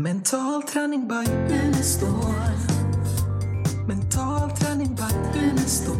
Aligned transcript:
Mental 0.00 0.62
träning 0.62 1.08
by 1.08 1.32
Unestål. 1.54 2.34
Mental 3.88 4.50
träning 4.50 4.94
by 4.94 5.38
Unestål. 5.40 5.96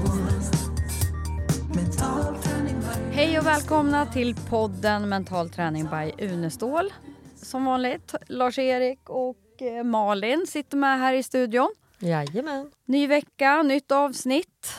Mental 1.75 2.43
träning 2.43 2.81
by 2.81 3.17
Hej 3.17 3.39
och 3.39 3.47
välkomna 3.47 4.07
till 4.07 4.35
podden 4.35 5.09
Mental 5.09 5.51
träning 5.51 5.85
by 5.85 6.25
Unestål. 6.27 6.93
Som 7.35 7.65
vanligt, 7.65 8.15
Lars-Erik 8.27 9.11
och 9.11 9.63
eh, 9.63 9.85
Malin 9.85 10.47
sitter 10.47 10.77
med 10.77 10.99
här 10.99 11.15
i 11.15 11.23
studion. 11.23 11.75
Jajamän. 11.99 12.71
Ny 12.85 13.07
vecka, 13.07 13.63
nytt 13.63 13.93
avsnitt. 13.93 14.73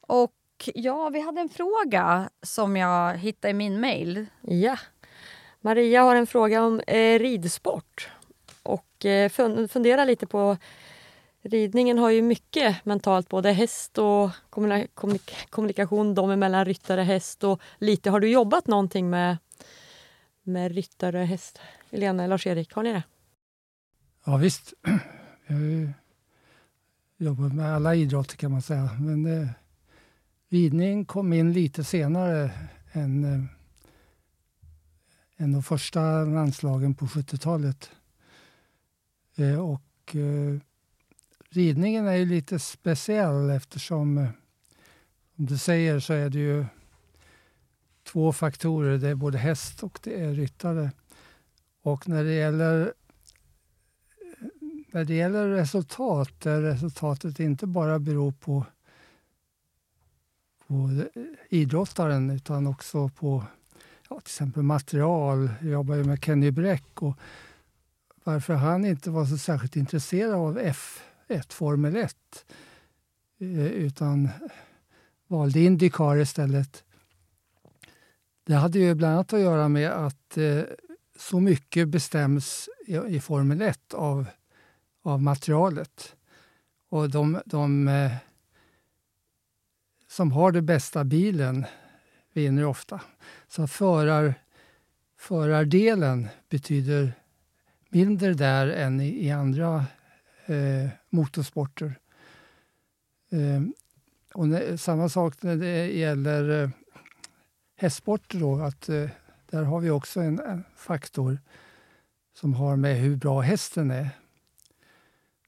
Och 0.00 0.34
ja, 0.74 1.08
vi 1.08 1.20
hade 1.20 1.40
en 1.40 1.48
fråga 1.48 2.30
som 2.42 2.76
jag 2.76 3.16
hittade 3.16 3.50
i 3.50 3.54
min 3.54 3.80
mail. 3.80 4.26
Ja. 4.40 4.76
Maria 5.64 6.02
har 6.02 6.16
en 6.16 6.26
fråga 6.26 6.62
om 6.62 6.80
eh, 6.80 7.18
ridsport. 7.18 8.08
Och 8.62 9.04
eh, 9.06 9.28
funderar 9.68 10.06
lite 10.06 10.26
på... 10.26 10.56
Ridningen 11.46 11.98
har 11.98 12.10
ju 12.10 12.22
mycket 12.22 12.84
mentalt, 12.84 13.28
både 13.28 13.52
häst 13.52 13.98
och 13.98 14.30
kommuna- 14.50 14.86
kommunik- 14.94 15.46
kommunikation 15.50 16.14
dem 16.14 16.30
emellan, 16.30 16.64
ryttare, 16.64 17.00
häst 17.00 17.44
och 17.44 17.60
lite. 17.78 18.10
Har 18.10 18.20
du 18.20 18.28
jobbat 18.28 18.66
någonting 18.66 19.10
med, 19.10 19.36
med 20.42 20.74
ryttare 20.74 21.20
och 21.20 21.26
häst? 21.26 21.60
Elena, 21.90 22.26
Lars-Erik, 22.26 22.72
har 22.72 22.82
ni 22.82 22.92
det? 22.92 23.02
Ja 24.24 24.36
visst. 24.36 24.74
Jag 25.46 25.54
har 25.54 25.62
ju 25.62 25.88
jobbat 27.16 27.54
med 27.54 27.74
alla 27.74 27.94
idrotter 27.94 28.36
kan 28.36 28.50
man 28.52 28.62
säga. 28.62 28.90
Men 29.00 29.42
eh, 29.42 29.48
ridning 30.50 31.04
kom 31.04 31.32
in 31.32 31.52
lite 31.52 31.84
senare 31.84 32.50
än, 32.92 33.24
eh, 33.24 33.44
en 35.36 35.46
av 35.46 35.52
de 35.52 35.62
första 35.62 36.24
landslagen 36.24 36.94
på 36.94 37.06
70-talet. 37.06 37.90
Eh, 39.36 39.58
och 39.58 40.16
eh, 40.16 40.58
ridningen 41.50 42.06
är 42.06 42.14
ju 42.14 42.24
lite 42.24 42.58
speciell 42.58 43.50
eftersom, 43.50 44.18
eh, 44.18 44.28
som 45.36 45.46
du 45.46 45.58
säger, 45.58 46.00
så 46.00 46.12
är 46.12 46.30
det 46.30 46.38
ju 46.38 46.66
två 48.04 48.32
faktorer. 48.32 48.98
Det 48.98 49.08
är 49.08 49.14
både 49.14 49.38
häst 49.38 49.82
och 49.82 49.98
det 50.02 50.20
är 50.20 50.34
ryttare. 50.34 50.90
Och 51.82 52.08
när 52.08 52.24
det 52.24 52.34
gäller 52.34 52.80
eh, 52.80 54.48
när 54.92 55.04
det 55.04 55.14
gäller 55.14 55.48
resultat, 55.48 56.40
där 56.40 56.62
resultatet 56.62 57.40
inte 57.40 57.66
bara 57.66 57.98
beror 57.98 58.32
på, 58.32 58.66
på 60.66 60.74
eh, 61.14 61.22
idrottaren 61.48 62.30
utan 62.30 62.66
också 62.66 63.08
på 63.08 63.44
ja, 64.08 64.20
till 64.20 64.30
exempel 64.30 64.62
material. 64.62 65.50
Jag 65.60 65.70
jobbar 65.70 65.94
ju 65.94 66.04
med 66.04 66.24
Kenny 66.24 66.50
Bräck 66.50 67.02
och 67.02 67.18
varför 68.24 68.54
han 68.54 68.84
inte 68.84 69.10
var 69.10 69.26
så 69.26 69.38
särskilt 69.38 69.76
intresserad 69.76 70.34
av 70.34 70.58
F1, 70.58 71.52
Formel 71.52 71.96
1, 71.96 72.16
eh, 73.40 73.66
utan 73.66 74.28
valde 75.26 75.60
Indycar 75.60 76.16
istället. 76.16 76.84
Det 78.46 78.54
hade 78.54 78.78
ju 78.78 78.94
bland 78.94 79.14
annat 79.14 79.32
att 79.32 79.40
göra 79.40 79.68
med 79.68 79.90
att 79.90 80.36
eh, 80.36 80.62
så 81.18 81.40
mycket 81.40 81.88
bestäms 81.88 82.68
i, 83.08 83.20
Formel 83.20 83.62
1 83.62 83.94
av 83.94 84.26
av 85.04 85.22
materialet. 85.22 86.16
Och 86.88 87.10
de, 87.10 87.40
de 87.46 87.88
eh, 87.88 88.12
som 90.08 90.32
har 90.32 90.52
den 90.52 90.66
bästa 90.66 91.04
bilen 91.04 91.66
vinner 92.34 92.64
ofta. 92.64 93.00
Så 93.48 93.66
förar, 93.66 94.34
förardelen 95.18 96.28
betyder 96.48 97.12
mindre 97.88 98.34
där 98.34 98.66
än 98.66 99.00
i, 99.00 99.26
i 99.26 99.30
andra 99.30 99.86
eh, 100.46 100.88
motorsporter. 101.10 101.94
Eh, 103.30 103.62
och 104.34 104.48
när, 104.48 104.76
samma 104.76 105.08
sak 105.08 105.42
när 105.42 105.56
det 105.56 105.86
gäller 105.86 106.62
eh, 106.62 106.70
hästsporter. 107.76 108.38
Då, 108.38 108.60
att, 108.60 108.88
eh, 108.88 109.08
där 109.50 109.62
har 109.62 109.80
vi 109.80 109.90
också 109.90 110.20
en, 110.20 110.40
en 110.40 110.64
faktor 110.76 111.38
som 112.36 112.54
har 112.54 112.76
med 112.76 112.96
hur 112.96 113.16
bra 113.16 113.40
hästen 113.40 113.90
är 113.90 114.10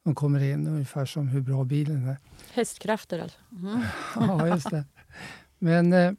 de 0.06 0.14
kommer 0.14 0.42
in 0.42 0.66
ungefär 0.66 1.06
som 1.06 1.28
hur 1.28 1.40
bra 1.40 1.64
bilen 1.64 2.08
är. 2.08 2.16
Hästkrafter 2.52 3.18
alltså. 3.18 3.38
Ja, 4.14 4.48
just 4.48 4.70
det. 4.70 4.84
Men 5.58 5.92
eh, 5.92 6.12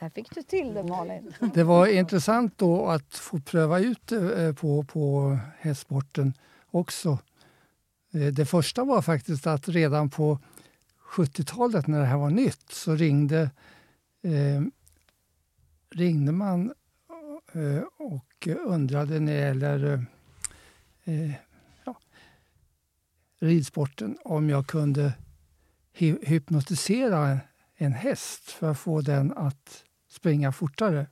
Där 0.00 0.08
fick 0.10 0.34
du 0.34 0.42
till 0.42 0.74
det 0.74 0.82
Malin. 0.82 1.32
det 1.54 1.64
var 1.64 1.86
intressant 1.86 2.58
då 2.58 2.86
att 2.86 3.14
få 3.14 3.40
pröva 3.40 3.78
ut 3.80 4.12
eh, 4.12 4.52
på, 4.54 4.84
på 4.84 5.38
hästsporten 5.58 6.32
också. 6.70 7.18
Eh, 8.12 8.26
det 8.26 8.46
första 8.46 8.84
var 8.84 9.02
faktiskt 9.02 9.46
att 9.46 9.68
redan 9.68 10.10
på 10.10 10.38
70-talet 11.12 11.86
när 11.86 12.00
det 12.00 12.06
här 12.06 12.16
var 12.16 12.30
nytt 12.30 12.72
så 12.72 12.94
ringde, 12.94 13.50
eh, 14.22 14.62
ringde 15.90 16.32
man 16.32 16.72
eh, 17.52 17.82
och 17.96 18.48
undrade 18.66 19.20
när 19.20 19.32
det 19.34 19.40
gäller 19.40 20.04
eh, 21.04 21.30
ridsporten 23.40 24.18
om 24.24 24.50
jag 24.50 24.66
kunde 24.66 25.12
hy- 25.94 26.18
hypnotisera 26.26 27.38
en 27.78 27.92
häst 27.92 28.50
för 28.50 28.70
att 28.70 28.78
få 28.78 29.00
den 29.00 29.32
att 29.32 29.84
springa 30.08 30.52
fortare. 30.52 31.06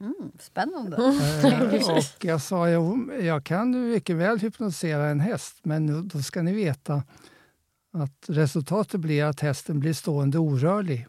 Mm, 0.00 0.32
spännande. 0.38 0.96
Eh, 0.96 1.90
och 1.96 2.24
jag 2.24 2.42
sa 2.42 2.70
jo, 2.70 3.12
jag 3.20 3.44
kan 3.44 3.90
mycket 3.90 4.16
väl 4.16 4.38
hypnotisera 4.38 5.06
en 5.06 5.20
häst 5.20 5.58
men 5.62 6.08
då 6.08 6.22
ska 6.22 6.42
ni 6.42 6.54
veta 6.54 7.02
att 7.92 8.24
resultatet 8.28 9.00
blir 9.00 9.24
att 9.24 9.40
hästen 9.40 9.80
blir 9.80 9.92
stående 9.92 10.38
orörlig. 10.38 11.06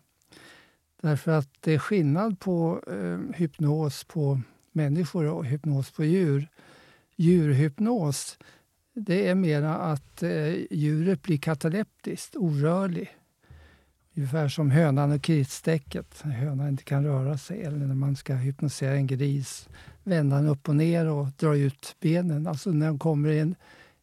Därför 1.02 1.32
att 1.32 1.50
det 1.60 1.74
är 1.74 1.80
skillnad 1.80 2.40
på 2.40 2.84
eh, 2.88 3.36
hypnos 3.36 4.04
på 4.04 4.42
människor 4.72 5.26
och 5.26 5.46
hypnos 5.46 5.92
på 5.92 6.04
djur. 6.04 6.48
Djurhypnos 7.16 8.38
det 8.94 9.28
är 9.28 9.36
mera 9.36 9.76
att 9.76 10.24
eh, 10.24 10.54
djuret 10.72 11.22
blir 11.22 11.38
kataleptiskt, 11.38 12.36
orörlig. 12.36 13.10
Ungefär 14.16 14.48
som 14.48 14.72
hönan 14.72 15.12
och 15.12 15.22
kritstäcket, 15.22 16.22
När 16.24 16.32
hönan 16.32 16.68
inte 16.68 16.84
kan 16.84 17.04
röra 17.04 17.38
sig. 17.38 17.64
Eller 17.64 17.78
när 17.78 17.96
man 17.96 18.16
ska 18.16 18.34
hypnotisera 18.34 18.96
en 18.96 19.08
gris. 19.08 19.70
Vända 20.04 20.36
den 20.36 20.48
upp 20.48 20.70
och 20.70 20.76
ner 20.76 21.06
och 21.06 21.28
dra 21.38 21.56
ut 21.56 21.96
benen. 22.00 22.48
Alltså 22.48 22.72
när 22.72 22.88
de 22.88 23.00
kommer 23.00 23.30
i 23.30 23.40
en, 23.40 23.56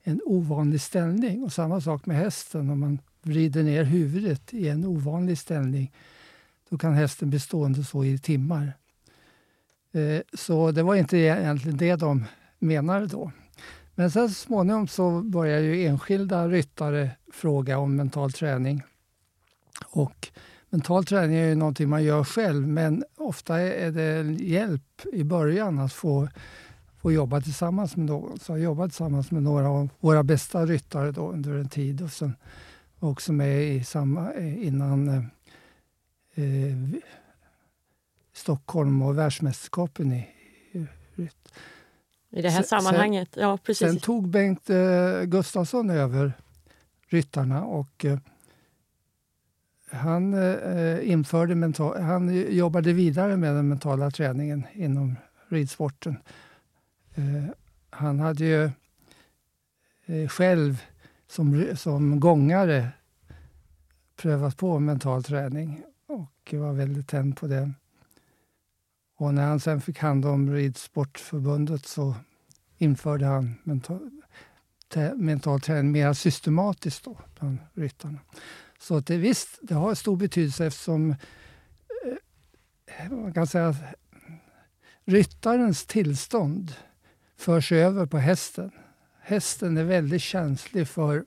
en 0.03 0.21
ovanlig 0.25 0.81
ställning. 0.81 1.43
Och 1.43 1.53
samma 1.53 1.81
sak 1.81 2.07
med 2.07 2.17
hästen. 2.17 2.71
Om 2.71 2.81
man 2.81 2.99
vrider 3.23 3.63
ner 3.63 3.85
huvudet 3.85 4.55
i 4.55 4.69
en 4.69 4.87
ovanlig 4.87 5.39
ställning. 5.39 5.93
Då 6.69 6.79
kan 6.79 6.95
hästen 6.95 7.31
bli 7.31 7.41
stående 7.41 7.85
så 7.85 8.05
i 8.05 8.19
timmar. 8.19 8.73
Eh, 9.93 10.21
så 10.33 10.71
det 10.71 10.83
var 10.83 10.95
inte 10.95 11.17
egentligen 11.17 11.77
det 11.77 11.97
de 11.97 12.25
menade 12.59 13.07
då. 13.07 13.33
Men 13.95 14.11
sen 14.11 14.29
så 14.29 14.35
småningom 14.35 14.89
så 14.89 15.23
började 15.23 15.63
ju 15.63 15.87
enskilda 15.87 16.49
ryttare 16.49 17.11
fråga 17.33 17.79
om 17.79 17.97
mental 17.97 18.33
träning. 18.33 18.83
Och 19.87 20.29
mental 20.71 21.05
träning 21.05 21.37
är 21.37 21.47
ju 21.49 21.55
någonting 21.55 21.89
man 21.89 22.05
gör 22.05 22.25
själv 22.25 22.69
men 22.69 23.05
ofta 23.17 23.61
är 23.61 23.91
det 23.91 24.03
en 24.05 24.35
hjälp 24.35 25.03
i 25.13 25.25
början 25.25 25.79
att 25.79 25.93
få, 25.93 26.29
få 27.03 27.13
jobba 27.13 27.41
tillsammans 27.41 27.97
med 27.97 28.07
någon. 28.07 28.39
Så 28.39 28.53
jag 28.53 28.61
jobbade 28.61 28.89
tillsammans 28.89 29.31
med 29.31 29.43
några 29.43 29.69
av 29.69 29.89
våra 30.01 30.23
bästa 30.23 30.67
ryttare 30.67 31.13
då 31.13 31.33
under 31.33 31.55
en 31.55 31.69
tid 31.69 32.03
och 32.03 32.13
sen 32.13 32.35
också 32.99 33.33
med 33.33 33.63
i 33.63 33.85
samma, 33.85 34.35
innan 34.35 35.09
eh, 35.09 35.25
eh, 36.45 36.77
Stockholm 38.33 39.03
och 39.03 39.19
världsmästerskapen 39.19 40.13
i, 40.13 40.29
i 40.73 40.87
rytt. 41.15 41.53
I 42.31 42.43
det 42.43 42.51
här 42.51 42.63
Sen- 42.63 42.81
sammanhanget. 42.81 43.29
Ja, 43.37 43.59
precis. 43.65 43.89
Sen 43.89 44.01
tog 44.01 44.29
Bengt 44.29 44.71
eh, 44.71 45.23
Gustafsson 45.25 45.91
över 45.91 46.33
ryttarna 47.09 47.65
och 47.65 48.05
eh, 48.05 48.19
han, 49.91 50.35
eh, 50.35 50.41
eh 50.41 51.11
införde 51.11 51.55
mental, 51.55 52.01
han 52.01 52.55
jobbade 52.57 52.93
vidare 52.93 53.37
med 53.37 53.55
den 53.55 53.69
mentala 53.69 54.11
träningen 54.11 54.67
inom 54.73 55.17
ridsporten. 55.49 56.17
Eh, 57.15 57.45
han 57.91 58.21
hade 58.21 58.45
ju 58.45 58.71
eh, 60.07 60.29
själv 60.29 60.83
som, 61.29 61.67
som 61.75 62.21
gångare 62.21 62.89
prövat 64.17 64.57
på 64.57 64.79
mental 64.79 65.23
träning 65.23 65.83
och 66.07 66.55
var 66.55 66.73
väldigt 66.73 67.09
tänd 67.09 67.37
på 67.37 67.47
det. 67.47 67.73
Och 69.17 69.35
när 69.35 69.47
han 69.47 69.61
sen 69.61 69.81
fick 69.81 69.99
hand 69.99 70.27
om 70.27 70.51
Ridsportförbundet 70.51 71.87
så 71.87 72.15
införde 72.79 73.27
han 73.27 73.55
mental, 73.63 74.11
mental 75.15 75.61
träning 75.61 75.93
mer 75.93 76.13
systematiskt 76.13 77.05
då, 77.05 77.19
bland 77.39 77.59
ryttarna. 77.75 78.19
Så 78.79 78.97
att 78.97 79.07
det, 79.07 79.17
visst, 79.17 79.59
det 79.63 79.75
har 79.75 79.95
stor 79.95 80.17
betydelse 80.17 80.67
eftersom 80.67 81.11
eh, 82.87 83.11
man 83.11 83.33
kan 83.33 83.47
säga 83.47 83.69
att 83.69 83.77
ryttarens 85.05 85.87
tillstånd 85.87 86.73
förs 87.37 87.73
över 87.73 88.07
på 88.07 88.19
hästen. 88.19 88.71
Hästen 89.21 89.77
är 89.77 89.85
väldigt 89.85 90.23
känslig 90.23 90.89
för 90.89 91.25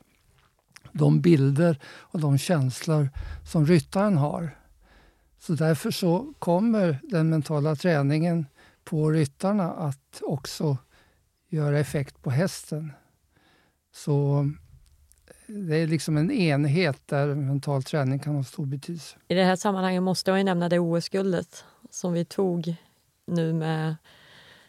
de 0.91 1.21
bilder 1.21 1.79
och 1.85 2.19
de 2.19 2.37
känslor 2.37 3.09
som 3.51 3.65
ryttaren 3.65 4.17
har. 4.17 4.57
Så 5.39 5.53
därför 5.53 5.91
så 5.91 6.33
kommer 6.39 6.99
den 7.03 7.29
mentala 7.29 7.75
träningen 7.75 8.45
på 8.83 9.11
ryttarna 9.11 9.71
att 9.71 10.21
också 10.21 10.77
göra 11.49 11.79
effekt 11.79 12.21
på 12.21 12.29
hästen. 12.29 12.91
Så 13.91 14.45
det 15.51 15.75
är 15.75 15.87
liksom 15.87 16.17
en 16.17 16.31
enhet 16.31 17.07
där 17.07 17.35
mental 17.35 17.83
träning 17.83 18.19
kan 18.19 18.35
ha 18.35 18.43
stor 18.43 18.65
betydelse. 18.65 19.17
I 19.27 19.33
det 19.33 19.43
här 19.43 19.55
sammanhanget 19.55 20.03
måste 20.03 20.31
jag 20.31 20.45
nämna 20.45 20.69
det 20.69 20.79
OS-guldet 20.79 21.63
som 21.89 22.13
vi 22.13 22.25
tog 22.25 22.75
nu 23.25 23.53
med 23.53 23.95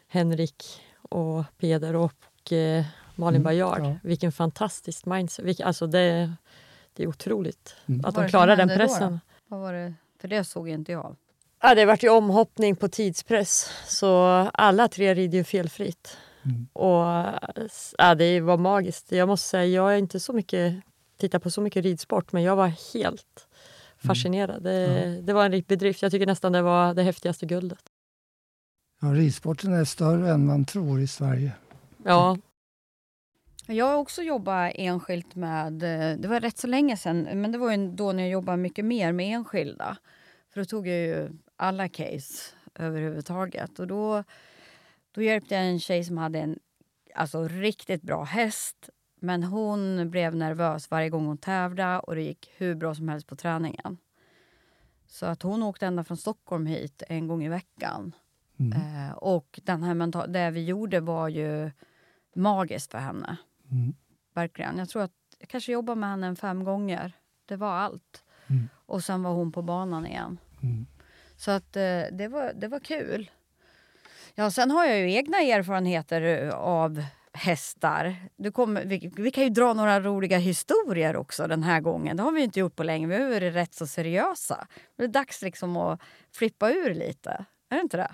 Henrik 0.08 0.64
och 1.02 1.44
Peder 1.58 1.96
och 1.96 2.52
eh, 2.52 2.84
Malin 3.14 3.36
mm, 3.36 3.42
Bajard. 3.42 3.84
Ja. 3.84 3.96
Vilken 4.02 4.32
fantastisk 4.32 5.06
mindset. 5.06 5.60
alltså 5.60 5.86
det, 5.86 6.32
det 6.92 7.02
är 7.02 7.06
otroligt 7.06 7.76
mm. 7.86 8.04
att 8.04 8.14
de 8.14 8.28
klarar 8.28 8.56
den 8.56 8.68
pressen. 8.68 9.20
Vad 9.48 9.60
var 9.60 9.72
det? 9.72 9.94
För 10.20 10.28
det 10.28 10.44
såg 10.44 10.68
inte 10.68 10.92
jag. 10.92 11.16
Ja, 11.62 11.74
det 11.74 11.84
vart 11.84 12.02
ju 12.02 12.08
omhoppning 12.08 12.76
på 12.76 12.88
tidspress, 12.88 13.70
så 13.86 14.24
alla 14.54 14.88
tre 14.88 15.14
rider 15.14 15.38
ju 15.38 15.44
felfritt. 15.44 16.16
Mm. 16.44 16.66
Och 16.72 17.04
ja, 17.98 18.14
Det 18.14 18.40
var 18.40 18.56
magiskt. 18.56 19.12
Jag 19.12 19.28
måste 19.28 19.48
säga, 19.48 19.66
jag 19.66 19.94
är 19.94 19.98
inte 19.98 20.20
så 20.20 20.32
mycket 20.32 20.82
tittar 21.22 21.38
på 21.38 21.50
så 21.50 21.60
mycket 21.60 21.84
ridsport, 21.84 22.32
men 22.32 22.42
jag 22.42 22.56
var 22.56 22.66
helt 22.94 23.46
mm. 23.46 24.06
fascinerad. 24.06 24.62
Det, 24.62 24.86
mm. 24.86 25.26
det 25.26 25.32
var 25.32 25.44
en 25.44 25.52
riktig 25.52 25.78
bedrift. 25.78 26.02
Jag 26.02 26.12
tycker 26.12 26.26
nästan 26.26 26.52
det 26.52 26.62
var 26.62 26.94
det 26.94 27.02
häftigaste 27.02 27.46
guldet. 27.46 27.82
Ja, 29.00 29.08
ridsporten 29.08 29.72
är 29.72 29.84
större 29.84 30.30
än 30.30 30.46
man 30.46 30.64
tror 30.64 31.00
i 31.00 31.06
Sverige. 31.06 31.52
Ja. 32.04 32.38
Jag 33.66 33.86
har 33.86 33.94
också 33.94 34.22
jobbat 34.22 34.72
enskilt 34.74 35.34
med, 35.34 35.72
det 36.18 36.28
var 36.28 36.40
rätt 36.40 36.58
så 36.58 36.66
länge 36.66 36.96
sedan, 36.96 37.22
men 37.22 37.52
det 37.52 37.58
var 37.58 37.96
då 37.96 38.12
när 38.12 38.22
jag 38.22 38.30
jobbade 38.30 38.56
mycket 38.56 38.84
mer 38.84 39.12
med 39.12 39.34
enskilda. 39.34 39.96
För 40.52 40.60
då 40.60 40.64
tog 40.64 40.88
jag 40.88 40.98
ju 40.98 41.30
alla 41.56 41.88
case 41.88 42.54
överhuvudtaget. 42.74 43.78
Och 43.78 43.86
då, 43.86 44.24
då 45.12 45.22
hjälpte 45.22 45.54
jag 45.54 45.66
en 45.66 45.80
tjej 45.80 46.04
som 46.04 46.18
hade 46.18 46.38
en 46.38 46.58
alltså, 47.14 47.48
riktigt 47.48 48.02
bra 48.02 48.24
häst. 48.24 48.90
Men 49.20 49.42
hon 49.42 50.10
blev 50.10 50.36
nervös 50.36 50.90
varje 50.90 51.10
gång 51.10 51.26
hon 51.26 51.38
tävlade 51.38 51.98
och 51.98 52.14
det 52.14 52.22
gick 52.22 52.50
hur 52.56 52.74
bra 52.74 52.94
som 52.94 53.08
helst 53.08 53.26
på 53.26 53.36
träningen. 53.36 53.98
Så 55.06 55.26
att 55.26 55.42
hon 55.42 55.62
åkte 55.62 55.86
ända 55.86 56.04
från 56.04 56.16
Stockholm 56.16 56.66
hit 56.66 57.02
en 57.08 57.26
gång 57.28 57.44
i 57.44 57.48
veckan. 57.48 58.12
Mm. 58.56 58.72
Eh, 58.72 59.12
och 59.12 59.60
den 59.62 59.82
här 59.82 59.94
mental 59.94 60.32
det 60.32 60.50
vi 60.50 60.64
gjorde 60.64 61.00
var 61.00 61.28
ju 61.28 61.70
magiskt 62.34 62.90
för 62.90 62.98
henne. 62.98 63.36
Mm. 63.70 63.94
Verkligen. 64.34 64.78
Jag 64.78 64.88
tror 64.88 65.02
att 65.02 65.12
jag 65.38 65.48
kanske 65.48 65.72
jobbade 65.72 66.00
med 66.00 66.10
henne 66.10 66.36
fem 66.36 66.64
gånger. 66.64 67.12
Det 67.44 67.56
var 67.56 67.72
allt. 67.72 68.24
Mm. 68.46 68.68
Och 68.74 69.04
sen 69.04 69.22
var 69.22 69.32
hon 69.32 69.52
på 69.52 69.62
banan 69.62 70.06
igen. 70.06 70.38
Mm. 70.62 70.86
Så 71.36 71.50
att 71.50 71.76
eh, 71.76 72.02
det, 72.12 72.28
var, 72.28 72.52
det 72.54 72.68
var 72.68 72.80
kul. 72.80 73.30
Ja, 74.34 74.50
sen 74.50 74.70
har 74.70 74.84
jag 74.84 74.98
ju 74.98 75.12
egna 75.12 75.38
erfarenheter 75.38 76.48
av 76.54 77.04
hästar. 77.32 78.16
Du 78.36 78.52
kommer, 78.52 78.84
vi, 78.84 79.12
vi, 79.16 79.30
kan 79.30 79.44
ju 79.44 79.50
dra 79.50 79.72
några 79.74 80.00
roliga 80.00 80.38
historier 80.38 81.16
också 81.16 81.46
den 81.46 81.62
här 81.62 81.80
gången. 81.80 82.16
Det 82.16 82.22
har 82.22 82.32
vi 82.32 82.42
inte 82.42 82.60
gjort 82.60 82.76
på 82.76 82.82
länge. 82.82 83.06
Vi 83.06 83.22
har 83.22 83.30
varit 83.30 83.54
rätt 83.54 83.74
så 83.74 83.86
seriösa. 83.86 84.66
Det 84.96 85.04
är 85.04 85.08
dags 85.08 85.42
liksom 85.42 85.76
att 85.76 86.00
flippa 86.32 86.70
ur 86.70 86.94
lite. 86.94 87.44
Är 87.70 87.76
det 87.76 87.82
inte 87.82 87.96
det? 87.96 88.10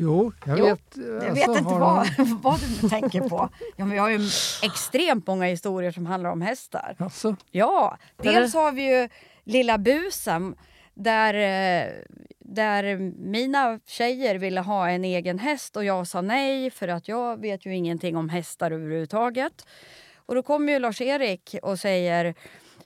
Jo, 0.00 0.32
jag 0.44 0.58
jo, 0.58 0.64
vet. 0.64 0.96
Jag 0.96 1.14
alltså, 1.14 1.34
vet 1.34 1.58
inte 1.60 1.74
vad, 1.74 2.08
vad 2.42 2.60
du 2.60 2.88
tänker 2.88 3.20
på. 3.20 3.48
Ja, 3.76 3.84
men 3.84 3.90
vi 3.90 3.98
har 3.98 4.08
ju 4.08 4.20
extremt 4.62 5.26
många 5.26 5.46
historier 5.46 5.90
som 5.92 6.06
handlar 6.06 6.30
om 6.30 6.42
hästar. 6.42 6.96
Alltså. 6.98 7.36
Ja, 7.50 7.98
dels 8.16 8.54
har 8.54 8.72
vi 8.72 9.00
ju 9.00 9.08
Lilla 9.44 9.78
Busen 9.78 10.56
där, 10.98 11.34
eh, 11.34 11.92
där 12.38 12.96
mina 13.18 13.80
tjejer 13.86 14.34
ville 14.34 14.60
ha 14.60 14.88
en 14.88 15.04
egen 15.04 15.38
häst 15.38 15.76
och 15.76 15.84
jag 15.84 16.06
sa 16.06 16.20
nej 16.20 16.70
för 16.70 16.88
att 16.88 17.08
jag 17.08 17.40
vet 17.40 17.66
ju 17.66 17.74
ingenting 17.74 18.16
om 18.16 18.28
hästar 18.28 18.70
överhuvudtaget. 18.70 19.66
Och 20.16 20.34
då 20.34 20.42
kommer 20.42 20.72
ju 20.72 20.78
Lars-Erik 20.78 21.56
och 21.62 21.78
säger 21.78 22.34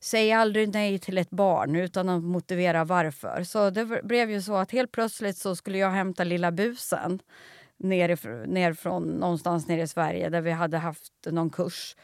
Säg 0.01 0.33
aldrig 0.33 0.75
nej 0.75 0.99
till 0.99 1.19
ett 1.19 1.31
barn 1.31 1.77
utan 1.77 2.09
att 2.09 2.23
motivera 2.23 2.85
varför. 2.85 3.45
Så 3.45 3.71
det 3.71 4.03
blev 4.03 4.31
ju 4.31 4.43
så 4.43 4.57
att 4.57 4.71
helt 4.71 4.93
plötsligt 4.93 5.37
så 5.37 5.57
skulle 5.57 5.79
jag 5.79 5.91
hämta 5.91 6.25
lilla 6.25 6.53
busen 6.53 7.21
nerifrån, 7.77 8.43
nerifrån, 8.43 9.03
någonstans 9.03 9.69
nere 9.69 9.83
i 9.83 9.89
Sverige 9.89 10.29
där 10.29 10.41
vi 10.41 10.51
hade 10.51 10.79
haft 10.79 11.13
någon 11.27 11.51
kurs. 11.51 11.97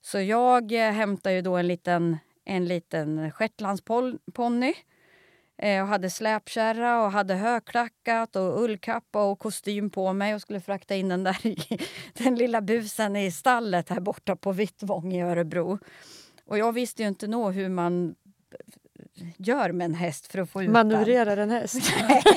Så 0.00 0.20
jag 0.20 0.72
eh, 0.72 0.92
hämtade 0.92 1.34
ju 1.34 1.42
då 1.42 1.56
en 1.56 1.66
liten, 1.66 2.18
en 2.44 2.64
liten 2.64 3.30
shetlandsponny 3.32 4.74
och 5.58 5.88
hade 5.88 6.10
släpkärra 6.10 7.02
och 7.04 7.12
hade 7.12 7.34
högklackat 7.34 8.36
och 8.36 8.62
ullkappa 8.62 9.24
och 9.24 9.38
kostym 9.38 9.90
på 9.90 10.12
mig 10.12 10.34
och 10.34 10.40
skulle 10.40 10.60
frakta 10.60 10.94
in 10.94 11.08
den 11.08 11.24
där 11.24 11.38
den 12.24 12.34
lilla 12.34 12.60
busen 12.60 13.16
i 13.16 13.30
stallet 13.30 13.88
här 13.88 14.00
borta 14.00 14.36
på 14.36 14.52
Vittvång 14.52 15.12
i 15.12 15.22
Örebro. 15.22 15.78
Och 16.46 16.58
jag 16.58 16.72
visste 16.72 17.02
ju 17.02 17.08
inte 17.08 17.26
nå 17.26 17.50
hur 17.50 17.68
man 17.68 18.14
gör 19.36 19.72
med 19.72 19.84
en 19.84 19.94
häst 19.94 20.32
för 20.32 20.38
att 20.38 20.50
få 20.50 20.62
ut 20.62 20.70
Manövrerar 20.70 21.36
en 21.36 21.50
häst? 21.50 21.92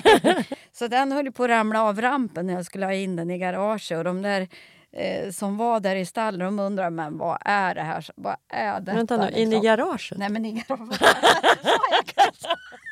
så 0.72 0.88
den 0.88 1.12
höll 1.12 1.32
på 1.32 1.44
att 1.44 1.50
ramla 1.50 1.84
av 1.84 2.02
rampen 2.02 2.48
när 2.48 2.54
jag 2.54 2.66
skulle 2.66 2.86
ha 2.86 2.94
in 2.94 3.16
den 3.16 3.32
i 3.32 3.38
garaget. 3.38 3.98
Och 3.98 4.04
de 4.04 4.22
där 4.22 4.48
eh, 4.92 5.32
som 5.32 5.58
var 5.58 5.80
där 5.80 5.96
i 5.96 6.06
stallet 6.06 6.40
de 6.40 6.60
undrar 6.60 6.90
men 6.90 7.18
vad 7.18 7.38
är 7.46 7.76
det 7.76 7.82
här? 7.82 8.10
Vad 8.16 8.36
är 8.50 8.80
detta? 8.80 8.96
Vänta 8.98 9.18
nu, 9.18 9.26
liksom? 9.26 9.42
in 9.42 9.48
i 9.48 9.52
liksom? 9.52 9.66
garaget? 9.66 10.18
Nej 10.18 10.30
men 10.30 10.46
i 10.46 10.64
garaget. 10.68 11.02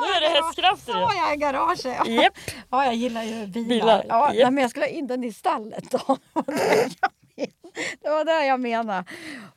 nu 0.00 0.06
är 0.06 0.20
det 0.20 0.28
hästkrafter 0.28 0.92
Sa 0.92 1.14
jag 1.14 1.34
i 1.34 1.36
garaget? 1.36 2.08
Yep. 2.08 2.32
Ja, 2.70 2.84
jag 2.84 2.94
gillar 2.94 3.22
ju 3.22 3.46
bilar. 3.46 3.68
bilar. 3.68 4.04
Ja, 4.08 4.34
yep. 4.34 4.52
men 4.52 4.62
jag 4.62 4.70
skulle 4.70 4.86
ha 4.86 4.90
in 4.90 5.06
den 5.06 5.24
i 5.24 5.32
stallet. 5.32 5.90
Då. 5.90 6.18
det 8.02 8.08
var 8.08 8.24
det 8.24 8.46
jag 8.46 8.60
menade. 8.60 9.04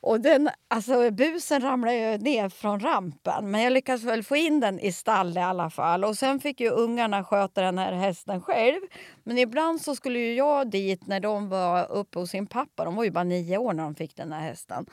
Och 0.00 0.20
den, 0.20 0.50
alltså, 0.68 1.10
busen 1.10 1.62
ramlade 1.62 1.96
ju 1.96 2.18
ner 2.18 2.48
från 2.48 2.80
rampen 2.80 3.50
men 3.50 3.62
jag 3.62 3.72
lyckades 3.72 4.02
väl 4.02 4.22
få 4.22 4.36
in 4.36 4.60
den 4.60 4.80
i 4.80 4.92
stall 4.92 5.38
i 5.38 5.40
alla 5.40 5.70
fall. 5.70 6.04
Och 6.04 6.16
Sen 6.16 6.40
fick 6.40 6.60
ju 6.60 6.70
ungarna 6.70 7.24
sköta 7.24 7.62
den 7.62 7.78
här 7.78 7.92
hästen 7.92 8.42
själv. 8.42 8.80
Men 9.24 9.38
ibland 9.38 9.80
så 9.80 9.96
skulle 9.96 10.18
ju 10.18 10.34
jag 10.34 10.70
dit 10.70 11.06
när 11.06 11.20
de 11.20 11.48
var 11.48 11.92
uppe 11.92 12.18
hos 12.18 12.30
sin 12.30 12.46
pappa. 12.46 12.84
De 12.84 12.96
var 12.96 13.04
ju 13.04 13.10
bara 13.10 13.24
nio 13.24 13.58
år 13.58 13.72
när 13.72 13.82
de 13.82 13.94
fick 13.94 14.16
den 14.16 14.32
här 14.32 14.40
hästen. 14.40 14.86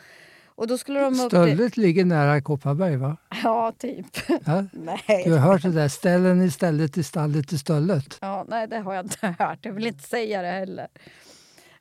Och 0.55 0.67
då 0.67 0.77
skulle 0.77 1.00
de 1.00 1.15
Stöllet 1.15 1.77
ligger 1.77 2.05
nära 2.05 2.41
Kopparberg 2.41 2.98
va? 2.98 3.17
Ja, 3.43 3.74
typ. 3.77 4.05
Ja? 4.45 4.65
nej. 4.74 5.24
Du 5.25 5.31
har 5.31 5.39
hört 5.39 5.62
det 5.62 5.72
där, 5.72 5.88
ställen 5.88 6.41
i 6.41 6.51
stället 6.51 6.98
i 6.98 7.03
stallet 7.03 7.53
i 7.53 7.57
stöllet. 7.57 8.17
Ja, 8.22 8.45
nej 8.48 8.67
det 8.67 8.79
har 8.79 8.93
jag 8.93 9.05
inte 9.05 9.27
hört. 9.39 9.60
Jag 9.62 9.74
vill 9.74 9.88
inte 9.88 10.03
säga 10.03 10.41
det 10.41 10.51
heller. 10.51 10.88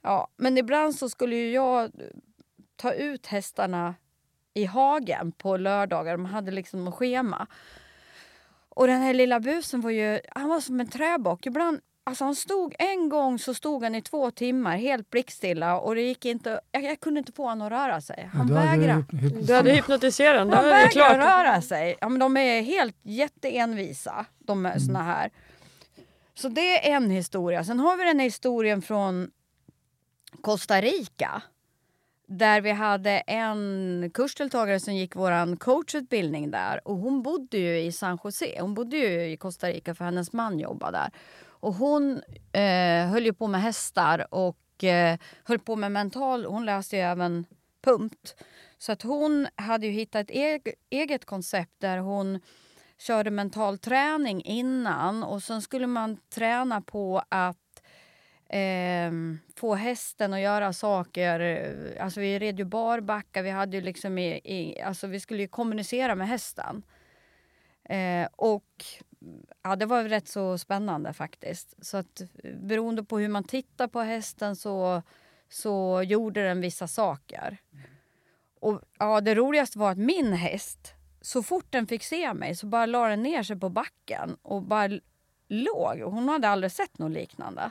Ja, 0.03 0.29
men 0.37 0.59
ibland 0.59 0.95
så 0.95 1.09
skulle 1.09 1.37
jag 1.37 1.91
ta 2.77 2.93
ut 2.93 3.27
hästarna 3.27 3.95
i 4.55 4.65
hagen 4.65 5.33
på 5.33 5.57
lördagar. 5.57 6.13
De 6.13 6.25
hade 6.25 6.51
liksom 6.51 6.89
ett 6.89 6.95
schema. 6.95 7.47
Och 8.69 8.87
den 8.87 9.01
här 9.01 9.15
lilla 9.15 9.41
busen 9.41 9.81
var 9.81 9.91
ju, 9.91 10.21
han 10.31 10.49
var 10.49 10.61
som 10.61 10.81
en 10.81 10.89
träbock. 10.89 11.47
Ibland, 11.47 11.81
alltså 12.05 12.25
han 12.25 12.35
stod 12.35 12.75
en 12.79 13.09
gång 13.09 13.39
så 13.39 13.55
stod 13.55 13.83
han 13.83 13.95
i 13.95 14.03
två 14.03 14.31
timmar 14.31 14.77
helt 14.77 15.11
blickstilla 15.11 15.79
och 15.79 15.95
det 15.95 16.03
gick 16.03 16.25
inte, 16.25 16.61
jag, 16.73 16.85
jag 16.85 17.01
kunde 17.01 17.19
inte 17.19 17.33
få 17.33 17.49
honom 17.49 17.67
att 17.67 17.73
röra 17.73 18.01
sig. 18.01 18.31
Han 18.33 18.49
ja, 18.49 18.55
vägrade. 18.55 19.05
Du 19.43 19.55
hade 19.55 19.71
hypnotiserat 19.71 20.39
honom. 20.39 20.55
Han 20.55 20.65
vägrade 20.65 21.19
röra 21.19 21.63
sig. 21.63 21.97
Ja, 22.01 22.09
men 22.09 22.19
de 22.19 22.37
är 22.37 22.63
helt 22.63 22.97
jätteenvisa, 23.03 24.27
de 24.39 24.67
mm. 24.67 24.81
såna 24.81 25.03
här. 25.03 25.31
Så 26.35 26.49
det 26.49 26.91
är 26.91 26.97
en 26.97 27.11
historia. 27.11 27.65
Sen 27.65 27.81
har 27.81 27.97
vi 27.97 28.05
den 28.05 28.19
här 28.19 28.25
historien 28.25 28.83
från 28.83 29.31
Costa 30.41 30.81
Rica 30.81 31.43
där 32.27 32.61
vi 32.61 32.71
hade 32.71 33.11
en 33.11 34.11
kursdeltagare 34.15 34.81
som 34.81 34.95
gick 34.95 35.17
vår 35.17 35.57
coachutbildning 35.57 36.51
där. 36.51 36.89
Och 36.89 36.97
hon 36.97 37.23
bodde 37.23 37.59
ju 37.59 37.79
i 37.79 37.93
San 37.93 38.19
Jose. 38.25 38.61
Hon 38.61 38.75
bodde 38.75 38.97
ju 38.97 39.33
i 39.33 39.37
Costa 39.37 39.69
Rica 39.69 39.95
för 39.95 40.05
hennes 40.05 40.33
man 40.33 40.59
jobbade 40.59 40.99
där. 40.99 41.11
Och 41.63 41.75
hon 41.75 42.23
eh, 42.53 43.07
höll 43.07 43.25
ju 43.25 43.33
på 43.33 43.47
med 43.47 43.63
hästar 43.63 44.27
och 44.35 44.85
eh, 44.85 45.19
höll 45.45 45.59
på 45.59 45.77
med 45.77 45.93
mental... 45.93 46.45
Hon 46.45 46.65
läste 46.65 46.97
ju 46.97 47.03
även 47.03 47.47
pumpt. 47.85 48.35
Så 48.79 48.93
att 48.93 49.03
hon 49.03 49.49
hade 49.55 49.87
ju 49.87 49.93
hittat 49.93 50.31
ett 50.31 50.67
eget 50.91 51.25
koncept 51.25 51.75
där 51.79 51.99
hon 51.99 52.41
körde 52.99 53.31
mental 53.31 53.79
träning 53.79 54.43
innan 54.43 55.23
och 55.23 55.43
sen 55.43 55.63
skulle 55.63 55.87
man 55.87 56.17
träna 56.35 56.81
på 56.81 57.23
att 57.29 57.83
eh, 58.49 59.13
få 59.57 59.75
hästen 59.75 60.33
att 60.33 60.41
göra 60.41 60.73
saker. 60.73 61.97
Alltså 62.01 62.21
vi 62.21 62.39
red 62.39 62.59
ju 62.59 62.65
barbacka, 62.65 63.43
vi 63.43 63.51
hade 63.51 63.77
ju 63.77 63.83
liksom 63.83 64.19
i, 64.19 64.41
i, 64.45 64.81
alltså 64.83 65.07
vi 65.07 65.21
skulle 65.21 65.43
ju 65.43 65.49
kommunicera 65.49 66.15
med 66.15 66.29
hästen. 66.29 66.83
Eh, 67.85 68.29
och 68.33 68.85
ja, 69.63 69.77
det 69.77 69.87
var 69.87 70.05
rätt 70.05 70.29
så 70.29 70.59
spännande 70.59 71.13
faktiskt. 71.13 71.87
Så 71.87 71.97
att 71.97 72.23
beroende 72.55 73.05
på 73.05 73.19
hur 73.19 73.29
man 73.29 73.45
tittar 73.45 73.89
på 73.89 74.01
hästen 74.01 74.57
så, 74.57 75.03
så 75.49 76.03
gjorde 76.03 76.43
den 76.43 76.61
vissa 76.61 76.87
saker. 76.87 77.59
Och 78.61 78.81
ja, 78.99 79.21
det 79.21 79.35
roligaste 79.35 79.79
var 79.79 79.91
att 79.91 79.99
min 79.99 80.33
häst, 80.33 80.95
så 81.21 81.43
fort 81.43 81.67
den 81.71 81.87
fick 81.87 82.03
se 82.03 82.35
mig 82.35 82.57
så 82.57 82.67
bara 82.67 82.87
la 82.87 83.09
den 83.09 83.23
ner 83.23 83.43
sig 83.43 83.61
på 83.61 83.69
backen 83.69 84.37
och 84.43 84.63
bara 84.63 85.01
låg. 85.49 86.01
Hon 86.01 86.29
hade 86.29 86.49
aldrig 86.49 86.73
sett 86.73 86.99
något 86.99 87.13
liknande. 87.13 87.71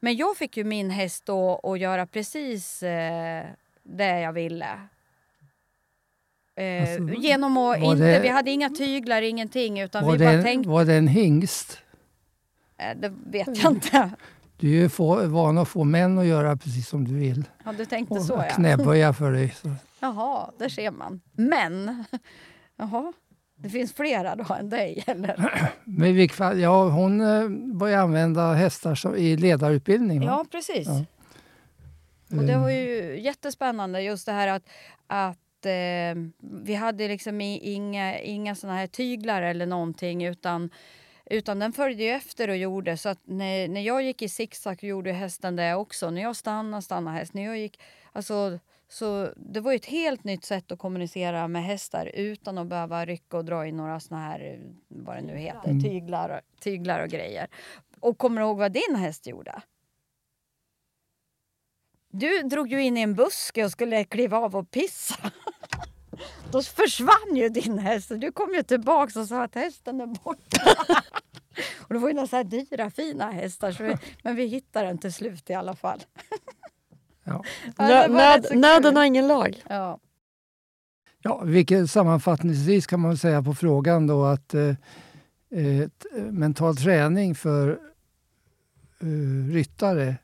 Men 0.00 0.16
jag 0.16 0.36
fick 0.36 0.56
ju 0.56 0.64
min 0.64 0.90
häst 0.90 1.26
då 1.26 1.60
att 1.62 1.78
göra 1.78 2.06
precis 2.06 2.82
eh, 2.82 3.46
det 3.82 4.20
jag 4.20 4.32
ville. 4.32 4.88
Eh, 6.56 6.82
Alltså, 6.82 7.20
genom 7.22 7.56
att 7.56 7.78
inte, 7.78 7.94
det- 8.04 8.20
vi 8.20 8.28
hade 8.28 8.50
inga 8.50 8.70
tyglar, 8.70 9.22
ingenting 9.22 9.80
utan 9.80 10.02
vi 10.12 10.18
bara 10.18 10.32
det, 10.32 10.42
tänkte, 10.42 10.68
var 10.70 10.84
det 10.84 10.94
en 10.94 11.08
hingst? 11.08 11.78
eh, 12.78 12.96
det 13.00 13.12
vet 13.26 13.62
jag 13.62 13.72
inte. 13.72 14.10
Du 14.58 14.68
är 14.68 14.72
ju 14.82 14.88
få, 14.88 15.26
van 15.26 15.58
att 15.58 15.68
få 15.68 15.84
män 15.84 16.18
att 16.18 16.26
göra 16.26 16.56
precis 16.56 16.88
som 16.88 17.04
du 17.04 17.14
vill. 17.14 17.44
Ja, 17.64 17.72
du 17.72 17.84
tänkte 17.86 18.14
Och 18.14 18.22
så 18.22 18.32
ja. 18.48 18.54
knäböja 18.54 19.12
för 19.12 19.32
dig. 19.32 19.50
Så. 19.62 19.68
Jaha, 20.00 20.50
där 20.58 20.68
ser 20.68 20.90
man. 20.90 21.20
Men, 21.32 22.04
jaha, 22.76 23.12
det 23.56 23.68
finns 23.68 23.92
flera 23.92 24.36
då 24.36 24.54
än 24.54 24.68
dig 24.70 25.04
eller? 25.06 25.68
Men 25.84 26.08
i 26.08 26.12
vilket 26.12 26.36
fall, 26.36 26.60
ja, 26.60 26.88
hon 26.88 27.20
eh, 27.20 27.48
började 27.74 28.02
använda 28.02 28.52
hästar 28.52 28.94
som, 28.94 29.16
i 29.16 29.36
ledarutbildning. 29.36 30.20
va? 30.20 30.26
Ja, 30.26 30.44
precis. 30.50 30.86
Ja. 30.88 31.04
Och 32.38 32.44
det 32.44 32.58
var 32.58 32.70
ju 32.70 33.20
jättespännande 33.20 34.02
just 34.02 34.26
det 34.26 34.32
här 34.32 34.48
att, 34.48 34.62
att 35.06 35.38
eh, 35.66 36.14
vi 36.64 36.74
hade 36.74 37.08
liksom 37.08 37.40
inga, 37.40 38.20
inga 38.20 38.54
såna 38.54 38.74
här 38.76 38.86
tyglar 38.86 39.42
eller 39.42 39.66
någonting 39.66 40.24
utan, 40.24 40.70
utan 41.30 41.58
den 41.58 41.72
följde 41.72 42.04
efter 42.04 42.48
och 42.48 42.56
gjorde 42.56 42.96
så 42.96 43.08
att 43.08 43.20
när, 43.24 43.68
när 43.68 43.80
jag 43.80 44.02
gick 44.02 44.22
i 44.22 44.28
zigzag 44.28 44.84
gjorde 44.84 45.12
hästen 45.12 45.56
det 45.56 45.74
också. 45.74 46.10
När 46.10 46.22
jag 46.22 46.36
stannade 46.36 46.82
stannade 46.82 47.18
hästen. 47.18 47.40
När 47.40 47.48
jag 47.48 47.58
gick, 47.58 47.80
alltså, 48.12 48.58
så 48.88 49.28
det 49.36 49.60
var 49.60 49.72
ett 49.72 49.86
helt 49.86 50.24
nytt 50.24 50.44
sätt 50.44 50.72
att 50.72 50.78
kommunicera 50.78 51.48
med 51.48 51.64
hästar 51.64 52.10
utan 52.14 52.58
att 52.58 52.66
behöva 52.66 53.04
rycka 53.04 53.36
och 53.36 53.44
dra 53.44 53.66
i 53.66 53.72
några 53.72 54.00
såna 54.00 54.20
här, 54.20 54.60
vad 54.88 55.16
det 55.16 55.22
nu 55.22 55.36
heter, 55.36 55.70
Mm. 55.70 55.82
tyglar, 55.82 56.40
tyglar 56.60 57.02
och 57.02 57.08
grejer. 57.08 57.46
Och 58.00 58.18
kommer 58.18 58.40
du 58.40 58.46
ihåg 58.46 58.58
vad 58.58 58.72
din 58.72 58.96
häst 58.96 59.26
gjorde? 59.26 59.62
Du 62.18 62.42
drog 62.42 62.72
ju 62.72 62.82
in 62.82 62.96
i 62.96 63.00
en 63.00 63.14
buske 63.14 63.64
och 63.64 63.70
skulle 63.70 64.04
kliva 64.04 64.38
av 64.38 64.56
och 64.56 64.70
pissa. 64.70 65.16
Då 66.50 66.62
försvann 66.62 67.36
ju 67.36 67.48
din 67.48 67.78
häst 67.78 68.10
och 68.10 68.18
du 68.18 68.32
kom 68.32 68.54
ju 68.54 68.62
tillbaka 68.62 69.20
och 69.20 69.26
sa 69.26 69.42
att 69.42 69.54
hästen 69.54 70.00
är 70.00 70.06
borta. 70.06 70.62
och 71.78 71.94
det 71.94 71.98
var 71.98 72.08
ju 72.08 72.14
några 72.14 72.28
så 72.28 72.36
här 72.36 72.44
dyra 72.44 72.90
fina 72.90 73.30
hästar 73.30 73.72
så 73.72 73.82
vi, 73.82 73.96
men 74.22 74.36
vi 74.36 74.46
hittade 74.46 74.86
den 74.86 74.98
till 74.98 75.12
slut 75.12 75.50
i 75.50 75.54
alla 75.54 75.76
fall. 75.76 76.04
Ja. 77.24 77.44
Ja, 77.76 78.06
nöd, 78.08 78.46
nöden 78.54 78.96
har 78.96 79.04
ingen 79.04 79.28
lag. 79.28 79.62
Ja. 79.68 79.98
Ja, 81.22 81.42
vilket 81.44 81.90
sammanfattningsvis 81.90 82.86
kan 82.86 83.00
man 83.00 83.16
säga 83.16 83.42
på 83.42 83.54
frågan 83.54 84.06
då 84.06 84.24
att 84.24 84.54
eh, 84.54 84.74
eh, 85.50 85.88
mental 86.30 86.76
träning 86.76 87.34
för 87.34 87.78
eh, 89.00 89.52
ryttare 89.52 90.16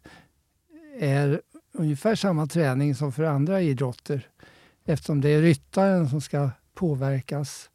är 0.99 1.41
ungefär 1.73 2.15
samma 2.15 2.47
träning 2.47 2.95
som 2.95 3.13
för 3.13 3.25
andra 3.25 3.61
idrotter 3.61 4.29
eftersom 4.85 5.21
det 5.21 5.29
är 5.29 5.43
ryttaren 5.43 6.09
som 6.09 6.21
ska 6.21 6.51
påverkas 6.75 7.71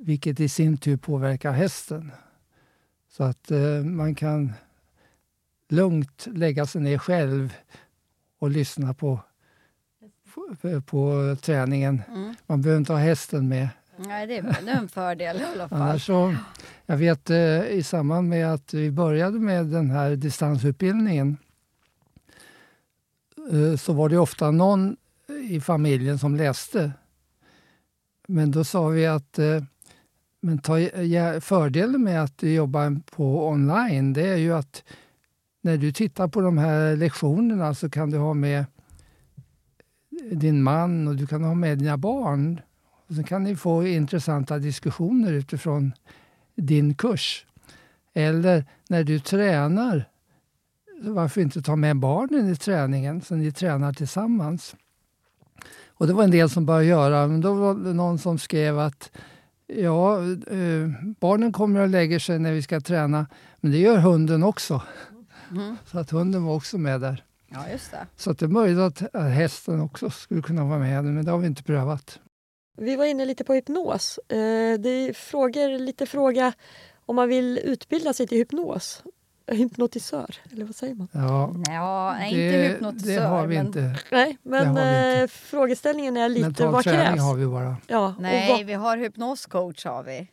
vilket 0.00 0.40
i 0.40 0.48
sin 0.48 0.78
tur 0.78 0.96
påverkar 0.96 1.52
hästen. 1.52 2.12
Så 3.08 3.24
att 3.24 3.50
eh, 3.50 3.84
man 3.84 4.14
kan 4.14 4.52
lugnt 5.68 6.26
lägga 6.26 6.66
sig 6.66 6.80
ner 6.80 6.98
själv 6.98 7.54
och 8.38 8.50
lyssna 8.50 8.94
på, 8.94 9.20
på, 10.34 10.80
på 10.80 11.36
träningen. 11.42 12.02
Mm. 12.08 12.34
Man 12.46 12.62
behöver 12.62 12.78
inte 12.78 12.92
ha 12.92 13.00
hästen 13.00 13.48
med. 13.48 13.68
Nej, 13.96 14.26
det 14.26 14.36
är, 14.36 14.68
en 14.68 14.88
fördel 14.88 15.36
i 15.36 15.44
alla 15.44 15.68
fall. 15.68 15.82
Annars 15.82 16.06
så, 16.06 16.34
jag 16.86 16.96
vet 16.96 17.30
eh, 17.30 17.64
i 17.64 17.82
samband 17.82 18.28
med 18.28 18.52
att 18.52 18.74
vi 18.74 18.90
började 18.90 19.38
med 19.38 19.66
den 19.66 19.90
här 19.90 20.16
distansutbildningen 20.16 21.36
Eh, 23.52 23.76
så 23.76 23.92
var 23.92 24.08
det 24.08 24.18
ofta 24.18 24.50
någon 24.50 24.96
i 25.48 25.60
familjen 25.60 26.18
som 26.18 26.36
läste. 26.36 26.92
Men 28.28 28.50
då 28.50 28.64
sa 28.64 28.88
vi 28.88 29.06
att 29.06 29.38
eh, 29.38 29.62
men 30.40 30.58
ta, 30.58 30.80
ja, 30.80 31.40
fördelen 31.40 32.02
med 32.02 32.22
att 32.22 32.42
jobba 32.42 33.00
på 33.10 33.48
online 33.48 34.12
det 34.12 34.28
är 34.28 34.36
ju 34.36 34.54
att 34.54 34.84
när 35.62 35.76
du 35.76 35.92
tittar 35.92 36.28
på 36.28 36.40
de 36.40 36.58
här 36.58 36.96
lektionerna 36.96 37.74
så 37.74 37.90
kan 37.90 38.10
du 38.10 38.18
ha 38.18 38.34
med 38.34 38.64
din 40.32 40.62
man 40.62 41.08
och 41.08 41.16
du 41.16 41.26
kan 41.26 41.44
ha 41.44 41.54
med 41.54 41.78
dina 41.78 41.96
barn. 41.96 42.60
Och 43.08 43.14
så 43.14 43.22
kan 43.22 43.44
ni 43.44 43.56
få 43.56 43.86
intressanta 43.86 44.58
diskussioner 44.58 45.32
utifrån 45.32 45.92
din 46.54 46.94
kurs. 46.94 47.46
Eller 48.14 48.64
när 48.88 49.04
du 49.04 49.18
tränar, 49.20 50.08
varför 51.00 51.40
inte 51.40 51.62
ta 51.62 51.76
med 51.76 51.96
barnen 51.96 52.52
i 52.52 52.56
träningen 52.56 53.20
så 53.20 53.34
ni 53.34 53.52
tränar 53.52 53.92
tillsammans? 53.92 54.76
Och 55.86 56.06
det 56.06 56.12
var 56.12 56.24
en 56.24 56.30
del 56.30 56.50
som 56.50 56.66
började 56.66 56.84
göra, 56.84 57.26
men 57.26 57.40
då 57.40 57.54
var 57.54 57.74
det 57.74 57.92
någon 57.92 58.18
som 58.18 58.38
skrev 58.38 58.78
att 58.78 59.10
ja, 59.66 60.20
eh, 60.22 60.88
barnen 61.20 61.52
kommer 61.52 61.80
och 61.80 61.88
lägger 61.88 62.18
sig 62.18 62.38
när 62.38 62.52
vi 62.52 62.62
ska 62.62 62.80
träna, 62.80 63.26
men 63.60 63.72
det 63.72 63.78
gör 63.78 63.96
hunden 63.96 64.42
också. 64.42 64.82
Mm. 65.50 65.76
Så 65.84 65.98
att 65.98 66.10
hunden 66.10 66.44
var 66.44 66.54
också 66.54 66.78
med 66.78 67.00
där. 67.00 67.24
Ja, 67.48 67.68
just 67.72 67.90
det. 67.90 68.06
Så 68.16 68.30
att 68.30 68.38
det 68.38 68.46
är 68.46 68.48
möjligt 68.48 68.78
att 68.78 69.14
hästen 69.14 69.80
också 69.80 70.10
skulle 70.10 70.42
kunna 70.42 70.64
vara 70.64 70.78
med, 70.78 71.04
men 71.04 71.24
det 71.24 71.30
har 71.30 71.38
vi 71.38 71.46
inte 71.46 71.62
prövat. 71.62 72.20
Vi 72.78 72.96
var 72.96 73.04
inne 73.04 73.24
lite 73.24 73.44
på 73.44 73.54
hypnos. 73.54 74.18
Eh, 74.28 74.78
det 74.78 74.88
är 74.88 75.12
frågor, 75.12 75.78
lite 75.78 76.06
fråga 76.06 76.52
om 77.06 77.16
man 77.16 77.28
vill 77.28 77.58
utbilda 77.58 78.12
sig 78.12 78.26
till 78.26 78.38
hypnos. 78.38 79.02
Hypnotisör, 79.46 80.36
eller 80.52 80.64
vad 80.64 80.74
säger 80.76 80.94
man? 80.94 81.08
Ja, 81.12 81.54
Ja, 81.72 82.14
nej, 82.18 82.30
inte 82.30 82.56
det, 82.58 82.68
hypnotisör. 82.68 83.20
det 83.20 83.26
har 83.26 83.46
vi 83.46 83.56
men, 83.56 83.66
inte. 83.66 83.96
Nej, 84.12 84.38
men 84.42 84.62
vi 84.62 84.68
inte. 84.80 85.20
eh, 85.22 85.26
frågeställningen 85.28 86.16
är 86.16 86.28
lite 86.28 86.42
Mental 86.46 86.72
vad 86.72 86.84
träning 86.84 87.06
krävs? 87.06 87.20
har 87.22 87.34
vi 87.34 87.46
bara. 87.46 87.76
Ja, 87.86 88.06
och 88.16 88.22
Nej, 88.22 88.48
vad, 88.52 88.64
vi 88.66 88.72
har 88.74 88.96
hypnoscoach 88.96 89.84
har 89.84 90.02
vi. 90.02 90.28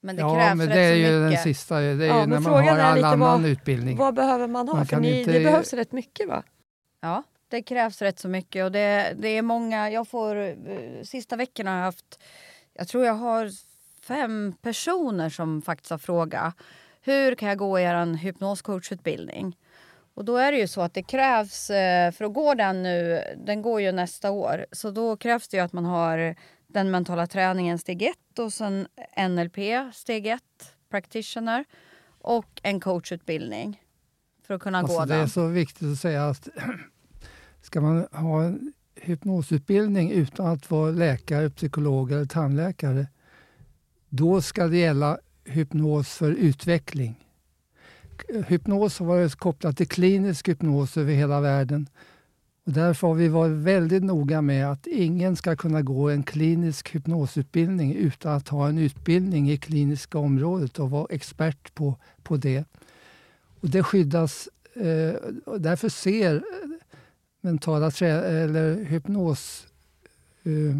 Men 0.00 0.16
det 0.16 0.22
ja, 0.22 0.34
krävs 0.34 0.56
men 0.56 0.66
rätt 0.66 0.74
det 0.76 0.80
är 0.80 0.92
så 0.92 0.96
ju 0.98 1.20
mycket. 1.20 1.36
den 1.44 1.54
sista. 1.54 1.80
Det 1.80 1.84
är 1.86 1.90
Ja, 1.90 1.96
ju 2.04 2.20
men 2.20 2.28
när 2.30 2.40
man 2.40 2.42
frågan 2.44 2.68
har 2.68 2.76
är 2.78 2.82
all 2.82 3.04
annan 3.04 3.42
vad- 3.42 3.46
utbildning. 3.50 3.96
vad 3.96 4.14
behöver 4.14 4.46
man 4.46 4.68
ha? 4.68 4.76
Man 4.76 4.86
För 4.86 4.96
ni, 5.00 5.18
inte- 5.20 5.32
det 5.32 5.40
behövs 5.44 5.72
rätt 5.72 5.92
mycket 5.92 6.28
va? 6.28 6.42
Ja, 7.00 7.22
det 7.48 7.62
krävs 7.62 8.02
rätt 8.02 8.18
så 8.18 8.28
mycket. 8.28 8.64
Och 8.64 8.72
det, 8.72 9.14
det 9.18 9.28
är 9.28 9.42
många, 9.42 9.90
jag 9.90 10.08
får, 10.08 10.36
eh, 10.36 10.54
sista 11.04 11.36
veckorna 11.36 11.70
har 11.70 11.78
jag 11.78 11.84
haft, 11.84 12.18
jag 12.74 12.88
tror 12.88 13.04
jag 13.04 13.14
har 13.14 13.50
fem 14.02 14.54
personer 14.62 15.30
som 15.30 15.62
faktiskt 15.62 15.90
har 15.90 15.98
frågat 15.98 16.54
hur 17.02 17.34
kan 17.34 17.48
jag 17.48 17.58
gå 17.58 17.78
er 17.78 18.16
hypnoscoachutbildning? 18.16 19.56
Och 20.14 20.24
då 20.24 20.36
är 20.36 20.52
det 20.52 20.58
ju 20.58 20.66
så 20.66 20.80
att 20.80 20.94
det 20.94 21.02
krävs, 21.02 21.70
eh, 21.70 22.12
för 22.12 22.24
att 22.24 22.32
gå 22.34 22.54
den 22.54 22.82
nu, 22.82 23.22
den 23.36 23.62
går 23.62 23.80
ju 23.80 23.92
nästa 23.92 24.30
år, 24.30 24.66
så 24.72 24.90
då 24.90 25.16
krävs 25.16 25.48
det 25.48 25.56
ju 25.56 25.62
att 25.62 25.72
man 25.72 25.84
har 25.84 26.36
den 26.66 26.90
mentala 26.90 27.26
träningen 27.26 27.78
steg 27.78 28.02
ett 28.02 28.38
och 28.38 28.52
sen 28.52 28.86
NLP 29.28 29.58
steg 29.92 30.26
ett, 30.26 30.74
practitioner 30.90 31.64
och 32.20 32.60
en 32.62 32.80
coachutbildning 32.80 33.82
för 34.46 34.54
att 34.54 34.60
kunna 34.62 34.78
Alltså, 34.78 34.98
gå 34.98 35.04
det 35.04 35.14
är 35.14 35.18
den. 35.18 35.28
så 35.28 35.46
viktigt 35.46 35.92
att 35.92 35.98
säga 35.98 36.28
att 36.28 36.48
ska 37.62 37.80
man 37.80 38.06
ha 38.12 38.42
en 38.42 38.72
hypnosutbildning 38.94 40.10
utan 40.12 40.46
att 40.46 40.70
vara 40.70 40.90
läkare, 40.90 41.50
psykolog 41.50 42.12
eller 42.12 42.24
tandläkare, 42.26 43.06
då 44.08 44.42
ska 44.42 44.66
det 44.66 44.76
gälla 44.76 45.18
hypnos 45.44 46.08
för 46.08 46.30
utveckling. 46.30 47.26
Eh, 48.28 48.44
hypnos 48.44 48.98
har 48.98 49.06
varit 49.06 49.34
kopplat 49.34 49.76
till 49.76 49.88
klinisk 49.88 50.48
hypnos 50.48 50.96
över 50.96 51.12
hela 51.12 51.40
världen. 51.40 51.88
Och 52.64 52.72
därför 52.72 53.06
har 53.06 53.14
vi 53.14 53.28
varit 53.28 53.52
väldigt 53.52 54.02
noga 54.02 54.42
med 54.42 54.70
att 54.70 54.86
ingen 54.86 55.36
ska 55.36 55.56
kunna 55.56 55.82
gå 55.82 56.10
en 56.10 56.22
klinisk 56.22 56.94
hypnosutbildning 56.94 57.94
utan 57.94 58.32
att 58.32 58.48
ha 58.48 58.68
en 58.68 58.78
utbildning 58.78 59.50
i 59.50 59.56
kliniska 59.56 60.18
området 60.18 60.78
och 60.78 60.90
vara 60.90 61.06
expert 61.10 61.74
på, 61.74 61.96
på 62.22 62.36
det. 62.36 62.64
Och 63.60 63.68
det 63.68 63.82
skyddas, 63.82 64.48
eh, 64.74 65.14
och 65.44 65.60
därför 65.60 65.88
ser 65.88 66.34
eh, 66.34 66.42
mentala 67.40 67.90
trä 67.90 68.10
eller 68.10 68.84
hypnos 68.84 69.66
eh, 70.42 70.78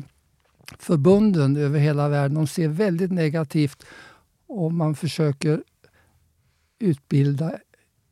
förbunden 0.78 1.56
över 1.56 1.78
hela 1.78 2.08
världen, 2.08 2.34
de 2.34 2.46
ser 2.46 2.68
väldigt 2.68 3.12
negativt 3.12 3.84
om 4.52 4.76
man 4.76 4.94
försöker 4.94 5.62
utbilda 6.78 7.58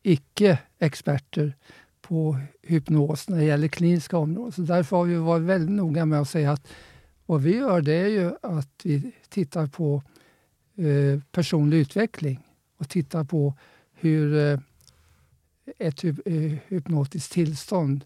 icke-experter 0.03 1.55
på 2.01 2.39
hypnos 2.61 3.29
när 3.29 3.37
det 3.37 3.43
gäller 3.43 3.67
kliniska 3.67 4.17
områden. 4.17 4.51
Så 4.51 4.61
därför 4.61 4.97
har 4.97 5.05
vi 5.05 5.15
varit 5.15 5.43
väldigt 5.43 5.75
noga 5.75 6.05
med 6.05 6.21
att 6.21 6.29
säga 6.29 6.51
att 6.51 6.67
vad 7.25 7.41
vi 7.41 7.55
gör 7.55 7.81
det 7.81 7.93
är 7.93 8.07
ju 8.07 8.31
att 8.41 8.69
vi 8.83 9.11
tittar 9.29 9.67
på 9.67 10.03
eh, 10.75 11.19
personlig 11.31 11.77
utveckling. 11.77 12.39
och 12.77 12.89
tittar 12.89 13.23
på 13.23 13.53
hur 13.93 14.35
eh, 14.35 14.59
ett 15.77 16.03
hyp- 16.03 16.21
eh, 16.25 16.57
hypnotiskt 16.67 17.31
tillstånd 17.31 18.05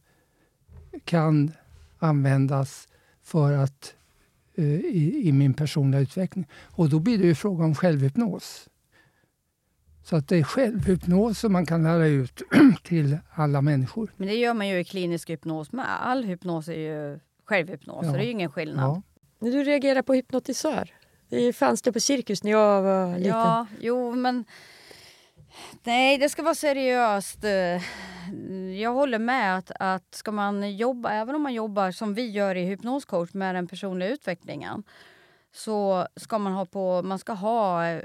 kan 1.03 1.51
användas 1.99 2.87
för 3.23 3.51
att 3.51 3.95
i, 4.57 5.21
i 5.27 5.31
min 5.31 5.53
personliga 5.53 6.01
utveckling. 6.01 6.47
Och 6.71 6.89
då 6.89 7.00
blir 7.00 7.17
det 7.17 7.24
ju 7.25 7.35
fråga 7.35 7.65
om 7.65 7.75
självhypnos. 7.75 8.69
Så 10.03 10.15
att 10.15 10.27
det 10.27 10.38
är 10.38 10.43
självhypnos 10.43 11.39
som 11.39 11.53
man 11.53 11.65
kan 11.65 11.83
lära 11.83 12.07
ut 12.07 12.41
till 12.83 13.17
alla 13.33 13.62
människor. 13.62 14.12
Men 14.17 14.27
det 14.27 14.33
gör 14.35 14.53
man 14.53 14.67
ju 14.67 14.79
i 14.79 14.83
klinisk 14.83 15.29
hypnos 15.29 15.71
med. 15.71 15.85
All 16.01 16.24
hypnos 16.24 16.67
är 16.67 16.74
ju 16.74 17.19
självhypnos, 17.45 18.00
Ja. 18.05 18.12
så 18.12 18.17
det 18.17 18.24
är 18.24 18.25
ju 18.25 18.31
ingen 18.31 18.51
skillnad. 18.51 18.85
Ja. 18.85 19.01
När 19.39 19.51
du 19.51 19.63
reagerar 19.63 20.01
på 20.01 20.13
hypnotisör. 20.13 20.93
Det 21.29 21.53
fanns 21.53 21.81
det 21.81 21.91
på 21.91 22.00
cirkus 22.00 22.43
när 22.43 22.51
jag 22.51 22.81
var 22.81 23.17
liten. 23.17 23.31
Ja, 23.31 23.67
jo 23.79 24.15
men... 24.15 24.45
Nej, 25.83 26.17
det 26.17 26.29
ska 26.29 26.43
vara 26.43 26.55
seriöst. 26.55 27.43
Eh, 27.43 27.81
Jag 28.81 28.93
håller 28.93 29.19
med 29.19 29.57
att, 29.57 29.71
att 29.79 30.15
ska 30.15 30.31
man 30.31 30.77
jobba, 30.77 31.12
även 31.12 31.35
om 31.35 31.41
man 31.41 31.53
jobbar 31.53 31.91
som 31.91 32.13
vi 32.13 32.29
gör 32.29 32.55
i 32.55 32.65
hypnoscoach 32.65 33.33
med 33.33 33.55
den 33.55 33.67
personliga 33.67 34.09
utvecklingen, 34.09 34.83
så 35.53 36.07
ska 36.15 36.38
man 36.38 36.53
ha 36.53 36.65
på, 36.65 37.01
man 37.03 37.19
ska 37.19 37.33
ha, 37.33 37.88
eh, 37.88 38.01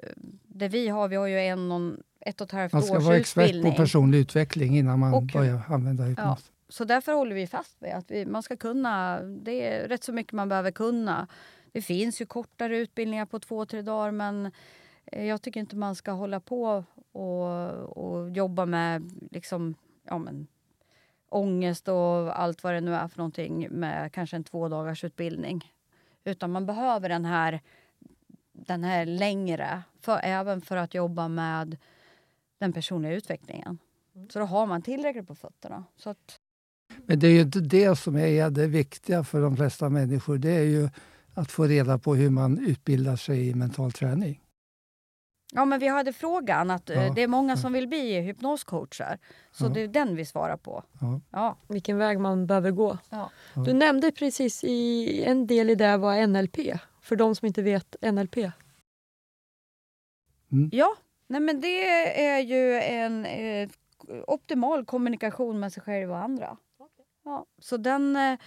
det 0.46 0.68
vi 0.68 0.88
har, 0.88 1.08
vi 1.08 1.16
har 1.16 1.26
ju 1.26 1.40
en 1.40 1.72
och, 1.72 1.92
ett 2.20 2.40
och 2.40 2.44
ett 2.46 2.52
halvt 2.52 2.72
Man 2.72 2.82
ska 2.82 2.96
års 2.96 3.04
vara 3.04 3.16
expert 3.16 3.44
utbildning. 3.44 3.72
på 3.72 3.76
personlig 3.76 4.18
utveckling 4.18 4.76
innan 4.78 4.98
man 4.98 5.14
Och- 5.14 5.22
börjar 5.22 5.60
använda 5.68 6.04
hypnos. 6.04 6.50
Så 6.68 6.84
därför 6.84 7.12
håller 7.12 7.34
vi 7.34 7.46
fast 7.46 7.76
vid 7.82 7.90
att 7.92 8.10
vi, 8.10 8.26
man 8.26 8.42
ska 8.42 8.56
kunna, 8.56 9.20
det 9.22 9.68
är 9.68 9.88
rätt 9.88 10.04
så 10.04 10.12
mycket 10.12 10.32
man 10.32 10.48
behöver 10.48 10.70
kunna. 10.70 11.26
Det 11.72 11.82
finns 11.82 12.20
ju 12.20 12.26
kortare 12.26 12.78
utbildningar 12.78 13.26
på 13.26 13.38
två, 13.40 13.66
tre 13.66 13.82
dagar 13.82 14.10
men 14.10 14.50
eh, 15.12 15.24
jag 15.24 15.42
tycker 15.42 15.60
inte 15.60 15.76
man 15.76 15.94
ska 15.94 16.12
hålla 16.12 16.40
på 16.40 16.84
och, 17.12 17.96
och 17.96 18.30
jobba 18.30 18.66
med 18.66 19.12
liksom, 19.30 19.74
ja, 20.04 20.18
men, 20.18 20.46
ångest 21.28 21.88
och 21.88 22.40
allt 22.40 22.62
vad 22.62 22.74
det 22.74 22.80
nu 22.80 22.94
är 22.94 23.08
för 23.08 23.18
någonting 23.18 23.68
med 23.70 24.12
kanske 24.12 24.36
en 24.36 24.44
två 24.44 24.68
dagars 24.68 25.04
utbildning. 25.04 25.72
Utan 26.24 26.50
man 26.50 26.66
behöver 26.66 27.08
den 27.08 27.24
här, 27.24 27.60
den 28.52 28.84
här 28.84 29.06
längre, 29.06 29.82
för, 30.00 30.20
även 30.22 30.60
för 30.60 30.76
att 30.76 30.94
jobba 30.94 31.28
med 31.28 31.76
den 32.58 32.72
personliga 32.72 33.12
utvecklingen. 33.12 33.78
Så 34.30 34.38
då 34.38 34.44
har 34.44 34.66
man 34.66 34.82
tillräckligt 34.82 35.28
på 35.28 35.34
fötterna. 35.34 35.84
Så 35.96 36.10
att, 36.10 36.40
Men 36.96 37.18
det 37.18 37.26
är 37.26 37.32
ju 37.32 37.40
inte 37.40 37.60
det 37.60 37.96
som 37.96 38.16
är 38.16 38.50
det 38.50 38.66
viktiga 38.66 39.24
för 39.24 39.40
de 39.42 39.56
flesta 39.56 39.88
människor. 39.88 40.38
Det 40.38 40.50
är 40.50 40.64
ju 40.64 40.88
att 41.34 41.50
få 41.50 41.64
reda 41.64 41.98
på 41.98 42.14
hur 42.14 42.30
man 42.30 42.58
utbildar 42.58 43.16
sig 43.16 43.48
i 43.48 43.54
mental 43.54 43.92
träning. 43.92 44.40
Ja, 45.52 45.64
men 45.64 45.80
vi 45.80 45.88
hade 45.88 46.12
frågan 46.12 46.70
att 46.70 46.90
eh, 46.90 47.06
Ja, 47.06 47.12
det 47.12 47.22
är 47.22 47.28
många 47.28 47.52
ja. 47.52 47.56
som 47.56 47.72
vill 47.72 47.88
bli 47.88 48.20
hypnoscoacher. 48.20 49.18
Så 49.52 49.64
Ja. 49.64 49.68
det 49.68 49.80
är 49.80 49.88
den 49.88 50.16
vi 50.16 50.24
svarar 50.24 50.56
på. 50.56 50.84
Ja. 51.00 51.20
Ja. 51.30 51.56
Vilken 51.68 51.98
väg 51.98 52.20
man 52.20 52.46
behöver 52.46 52.70
gå. 52.70 52.98
Du 53.66 53.72
nämnde 53.72 54.12
precis 54.12 54.64
i 54.64 55.24
en 55.24 55.46
del 55.46 55.70
i 55.70 55.74
det 55.74 55.96
var 55.96 56.26
NLP. 56.26 56.56
För 57.02 57.16
de 57.16 57.34
som 57.34 57.46
inte 57.46 57.62
vet 57.62 57.96
NLP. 58.02 58.36
ja, 60.72 60.96
nej 61.26 61.40
men 61.40 61.60
det 61.60 61.88
är 62.24 62.38
ju 62.40 62.74
en 62.80 63.26
eh, 63.26 63.68
optimal 64.26 64.84
kommunikation 64.84 65.60
med 65.60 65.72
sig 65.72 65.82
själv 65.82 66.10
och 66.10 66.18
andra. 66.18 66.56
Ja, 67.24 67.46
så 67.58 67.76
den, 67.76 68.16
eh, 68.16 68.38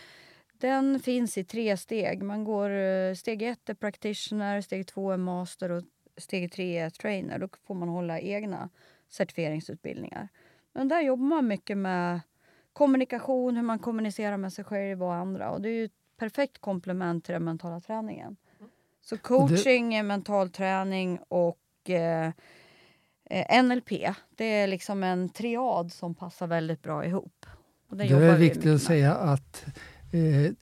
den 0.53 0.99
finns 0.99 1.37
i 1.37 1.43
tre 1.43 1.77
steg. 1.77 2.23
Man 2.23 2.43
går, 2.43 2.69
eh, 2.69 3.13
steg 3.15 3.41
ett 3.41 3.69
är 3.69 3.73
practitioner, 3.73 4.61
steg 4.61 4.87
två 4.87 5.11
är 5.11 5.17
master 5.17 5.71
och 5.71 5.83
steg 6.17 6.51
tre 6.51 6.77
är 6.77 6.89
trainer. 6.89 7.39
Då 7.39 7.47
får 7.67 7.75
man 7.75 7.89
hålla 7.89 8.19
egna 8.19 8.69
certifieringsutbildningar. 9.09 10.27
Men 10.73 10.87
där 10.87 11.01
jobbar 11.01 11.25
man 11.25 11.47
mycket 11.47 11.77
med 11.77 12.21
kommunikation, 12.73 13.55
hur 13.55 13.63
man 13.63 13.79
kommunicerar 13.79 14.37
med 14.37 14.53
sig 14.53 14.65
själv 14.65 15.03
och 15.03 15.13
andra. 15.13 15.51
Och 15.51 15.61
det 15.61 15.69
är 15.69 15.73
ju 15.73 15.85
ett 15.85 16.17
perfekt 16.17 16.57
komplement 16.57 17.25
till 17.25 17.33
den 17.33 17.43
mentala 17.43 17.79
träningen. 17.79 18.35
Så 19.01 19.17
coaching, 19.17 19.93
är 19.93 20.03
mental 20.03 20.49
träning 20.49 21.19
och 21.27 21.89
eh, 21.89 22.31
eh, 23.25 23.63
NLP, 23.63 23.89
det 24.35 24.45
är 24.45 24.67
liksom 24.67 25.03
en 25.03 25.29
triad 25.29 25.91
som 25.91 26.15
passar 26.15 26.47
väldigt 26.47 26.81
bra 26.81 27.05
ihop. 27.05 27.45
Och 27.89 27.97
Det 27.97 28.03
är 28.03 28.37
vi 28.37 28.49
viktigt 28.49 28.75
att 28.75 28.81
säga 28.81 29.15
att 29.15 29.65
eh, 30.11 30.53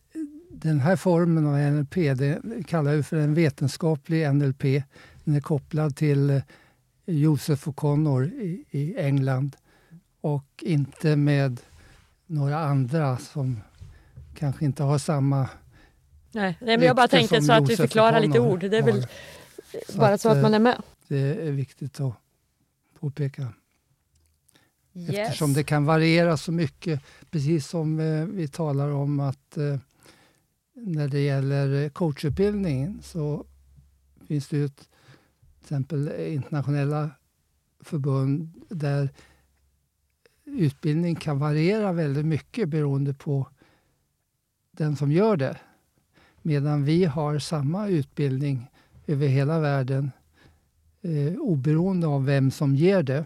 den 0.50 0.80
här 0.80 0.96
formen 0.96 1.48
av 1.48 1.72
NLP 1.72 1.96
det 1.96 2.42
kallar 2.68 2.96
vi 2.96 3.04
för 3.04 3.18
en 3.18 3.34
vetenskaplig 3.34 4.34
NLP. 4.34 4.64
Den 5.24 5.36
är 5.36 5.42
kopplad 5.42 5.96
till 5.96 6.30
eh, 6.30 6.42
Joseph 7.06 7.70
O'Connor 7.70 8.34
i, 8.34 8.66
i 8.70 8.98
England 8.98 9.56
och 10.22 10.46
inte 10.62 11.16
med 11.16 11.62
några 12.26 12.60
andra 12.60 13.18
som 13.18 13.62
kanske 14.36 14.66
inte 14.66 14.84
har 14.84 14.98
samma 14.98 15.50
Nej, 16.34 16.58
nej 16.62 16.78
men 16.78 16.88
jag 16.88 16.96
bara 16.96 17.08
tänkte 17.08 17.42
så 17.42 17.54
att 17.54 17.60
vi 17.60 17.64
Joseph 17.64 17.82
förklarar 17.82 18.20
lite 18.20 18.40
ord. 18.40 18.60
Det 18.60 18.78
är 18.78 18.82
väl 18.82 19.08
har. 19.88 19.98
bara 19.98 20.18
så 20.18 20.30
att 20.30 20.36
eh, 20.36 20.42
man 20.42 20.54
är 20.54 20.60
med. 20.60 20.82
Det 21.08 21.48
är 21.48 21.52
viktigt 21.52 22.00
att 22.00 22.14
påpeka. 23.00 23.48
Yes. 24.94 25.10
Eftersom 25.10 25.54
det 25.54 25.64
kan 25.64 25.86
variera 25.86 26.38
så 26.38 26.52
mycket. 26.52 27.02
Precis 27.30 27.68
som 27.68 28.00
eh, 28.00 28.26
vi 28.26 28.48
talar 28.48 28.90
om 28.90 29.20
att 29.20 29.58
eh, 29.58 29.78
när 30.74 31.08
det 31.08 31.20
gäller 31.20 31.84
eh, 31.84 31.90
coachutbildningen 31.90 33.00
så 33.04 33.46
finns 34.28 34.48
det 34.48 34.58
ju 34.58 34.66
ett, 34.66 34.90
exempel 35.72 36.08
internationella 36.08 37.10
förbund 37.80 38.62
där 38.70 39.10
utbildning 40.46 41.16
kan 41.16 41.40
variera 41.40 41.92
väldigt 41.92 42.26
mycket 42.26 42.70
beroende 42.70 43.14
på 43.14 43.48
den 44.72 44.96
som 44.96 45.12
gör 45.12 45.38
det. 45.38 45.58
Medan 46.42 46.86
vi 46.86 47.06
har 47.06 47.40
samma 47.40 47.88
utbildning 47.88 48.72
över 49.08 49.28
hela 49.28 49.60
världen 49.60 50.12
eh, 51.02 51.34
oberoende 51.40 52.08
av 52.08 52.26
vem 52.26 52.52
som 52.52 52.76
ger 52.76 53.04
det. 53.04 53.26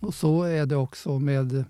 Och 0.00 0.14
så 0.14 0.42
är 0.42 0.66
det 0.66 0.76
också 0.76 1.18
med 1.18 1.64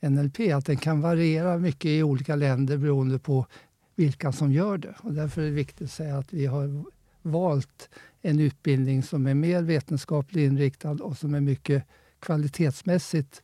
NLP, 0.00 0.40
att 0.54 0.66
den 0.66 0.76
kan 0.76 1.00
variera 1.00 1.58
mycket 1.58 1.88
i 1.88 2.02
olika 2.02 2.36
länder 2.36 2.76
beroende 2.76 3.18
på 3.18 3.46
vilka 3.94 4.32
som 4.32 4.52
gör 4.52 4.78
det. 4.78 4.94
Och 5.00 5.12
därför 5.12 5.42
är 5.42 5.46
det 5.46 5.52
viktigt 5.52 5.84
att 5.84 5.90
säga 5.90 6.18
att 6.18 6.32
vi 6.32 6.46
har 6.46 6.84
valt 7.26 7.90
en 8.22 8.40
utbildning 8.40 9.02
som 9.02 9.26
är 9.26 9.34
mer 9.34 9.62
vetenskapligt 9.62 10.36
inriktad 10.50 10.90
och 11.02 11.16
som 11.16 11.34
är 11.34 11.40
mycket 11.40 11.84
kvalitetsmässigt 12.18 13.42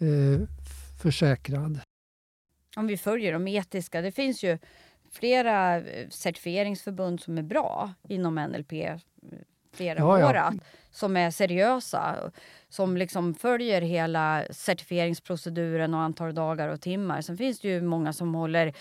eh, 0.00 0.48
försäkrad. 1.02 1.80
Om 2.76 2.86
vi 2.86 2.96
följer 2.96 3.32
de 3.32 3.48
etiska. 3.48 4.00
Det 4.00 4.12
finns 4.12 4.42
ju 4.42 4.58
flera 5.10 5.76
eh, 5.76 6.08
certifieringsförbund 6.08 7.20
som 7.20 7.38
är 7.38 7.42
bra 7.42 7.94
inom 8.08 8.34
NLP. 8.34 8.72
Flera 9.74 9.98
Ja, 9.98 10.20
ja. 10.20 10.30
år 10.30 10.34
att, 10.34 10.54
som 10.90 11.16
är 11.16 11.30
seriösa. 11.30 12.16
Som 12.68 12.96
liksom 12.96 13.34
följer 13.34 13.80
hela 13.80 14.44
certifieringsproceduren 14.50 15.94
och 15.94 16.00
antal 16.00 16.34
dagar 16.34 16.68
och 16.68 16.80
timmar. 16.80 17.20
Sen 17.20 17.36
finns 17.36 17.60
det 17.60 17.68
ju 17.68 17.80
många 17.82 18.12
som 18.12 18.34
håller 18.34 18.72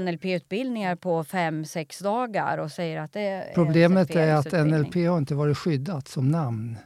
NLP-utbildningar 0.00 0.96
på 0.96 1.24
fem, 1.24 1.64
sex 1.64 1.98
dagar 1.98 2.58
och 2.58 2.72
säger 2.72 3.00
att 3.00 3.12
det 3.12 3.20
är 3.20 3.54
Problemet 3.54 4.16
är 4.16 4.34
att. 4.34 4.52
NLP 4.52 4.94
har 4.94 5.18
inte 5.18 5.34
varit 5.34 5.58
skyddat 5.58 6.08
som 6.08 6.28
namn. 6.28 6.76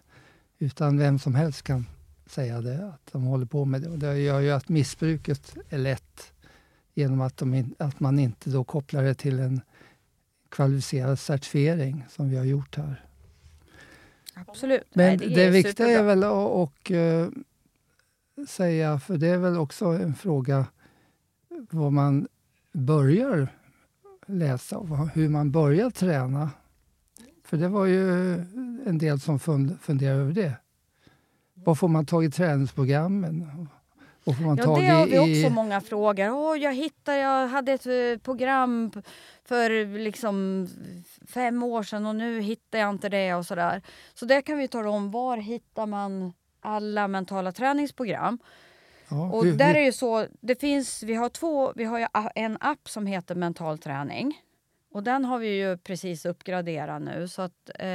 Utan 0.58 0.98
vem 0.98 1.18
som 1.18 1.34
helst 1.34 1.62
kan 1.62 1.86
säga 2.26 2.60
det, 2.60 2.86
att 2.88 3.12
de 3.12 3.22
håller 3.22 3.46
på 3.46 3.64
med 3.64 3.82
det. 3.82 3.88
Och 3.88 3.98
det 3.98 4.18
gör 4.18 4.40
ju 4.40 4.50
att 4.50 4.68
missbruket 4.68 5.56
är 5.68 5.78
lätt 5.78 6.32
genom 6.94 7.20
att, 7.20 7.42
in, 7.42 7.74
att 7.78 8.00
man 8.00 8.18
inte 8.18 8.50
då 8.50 8.64
kopplar 8.64 9.02
det 9.02 9.14
till 9.14 9.38
en 9.38 9.60
kvalificerad 10.48 11.18
certifiering 11.18 12.04
som 12.10 12.30
vi 12.30 12.36
har 12.36 12.44
gjort 12.44 12.76
här. 12.76 13.04
Absolut. 14.36 14.94
Men 14.94 15.16
Nej, 15.16 15.28
det, 15.34 15.44
är 15.44 15.50
viktiga 15.50 15.86
är 15.86 15.90
superbra. 15.90 16.02
väl 16.02 16.24
att 16.24 16.32
och, 16.32 16.90
eh, 16.90 17.28
säga, 18.48 18.98
för 18.98 19.16
det 19.18 19.28
är 19.28 19.38
väl 19.38 19.56
också 19.56 19.84
en 19.86 20.14
fråga 20.14 20.66
vad 21.70 21.92
man 21.92 22.28
börjar 22.72 23.48
läsa 24.26 24.78
och 24.78 25.08
hur 25.08 25.28
man 25.28 25.50
börjar 25.50 25.90
träna. 25.90 26.50
För 27.44 27.56
det 27.56 27.68
var 27.68 27.86
ju 27.86 28.32
en 28.86 28.98
del 28.98 29.20
som 29.20 29.38
fund, 29.38 29.80
funderade 29.80 30.20
över 30.20 30.32
det. 30.32 30.52
Vad 31.54 31.78
får 31.78 31.88
man 31.88 32.06
tag 32.06 32.24
i 32.24 32.30
träningsprogrammen? 32.30 33.68
Vad 34.26 34.36
får 34.36 34.44
man 34.44 34.56
Ja, 34.56 34.64
det 34.64 34.86
har 34.86 35.06
vi 35.06 35.18
också 35.18 35.30
i 35.46 35.50
många 35.50 35.80
frågor. 35.80 36.30
Åh, 36.30 36.56
jag 36.58 36.74
hittade, 36.74 37.18
jag 37.18 37.48
hade 37.48 37.72
ett 37.72 37.86
eh, 37.86 38.22
program 38.22 38.92
för 39.44 39.98
liksom 39.98 40.66
fem 41.28 41.62
år 41.62 41.82
sedan 41.82 42.06
och 42.06 42.16
nu 42.16 42.40
hittar 42.40 42.78
jag 42.78 42.90
inte 42.90 43.08
det 43.08 43.34
och 43.34 43.46
sådär. 43.46 43.82
Så 44.14 44.26
där 44.26 44.40
kan 44.40 44.58
vi 44.58 44.68
tala 44.68 44.90
om 44.90 45.10
var 45.10 45.36
hittar 45.36 45.86
man 45.86 46.32
alla 46.60 47.08
mentala 47.08 47.52
träningsprogram. 47.52 48.38
ja, 49.08 49.30
Och 49.30 49.44
hur- 49.44 49.52
där 49.56 49.66
hur- 49.68 49.76
är 49.76 49.84
ju 49.84 49.92
så, 49.92 50.26
det 50.40 50.60
finns, 50.60 51.02
vi 51.02 51.14
har 51.14 51.28
två, 51.28 51.72
vi 51.76 51.84
har 51.84 52.08
en 52.34 52.56
app 52.60 52.88
som 52.88 53.06
heter 53.06 53.34
Mental 53.34 53.78
träning. 53.78 54.40
Och 54.92 55.02
den 55.02 55.24
har 55.24 55.38
vi 55.38 55.48
ju 55.48 55.76
precis 55.78 56.26
uppgraderat 56.26 57.02
nu 57.02 57.28
så 57.28 57.42
att 57.42 57.70
eh, 57.78 57.86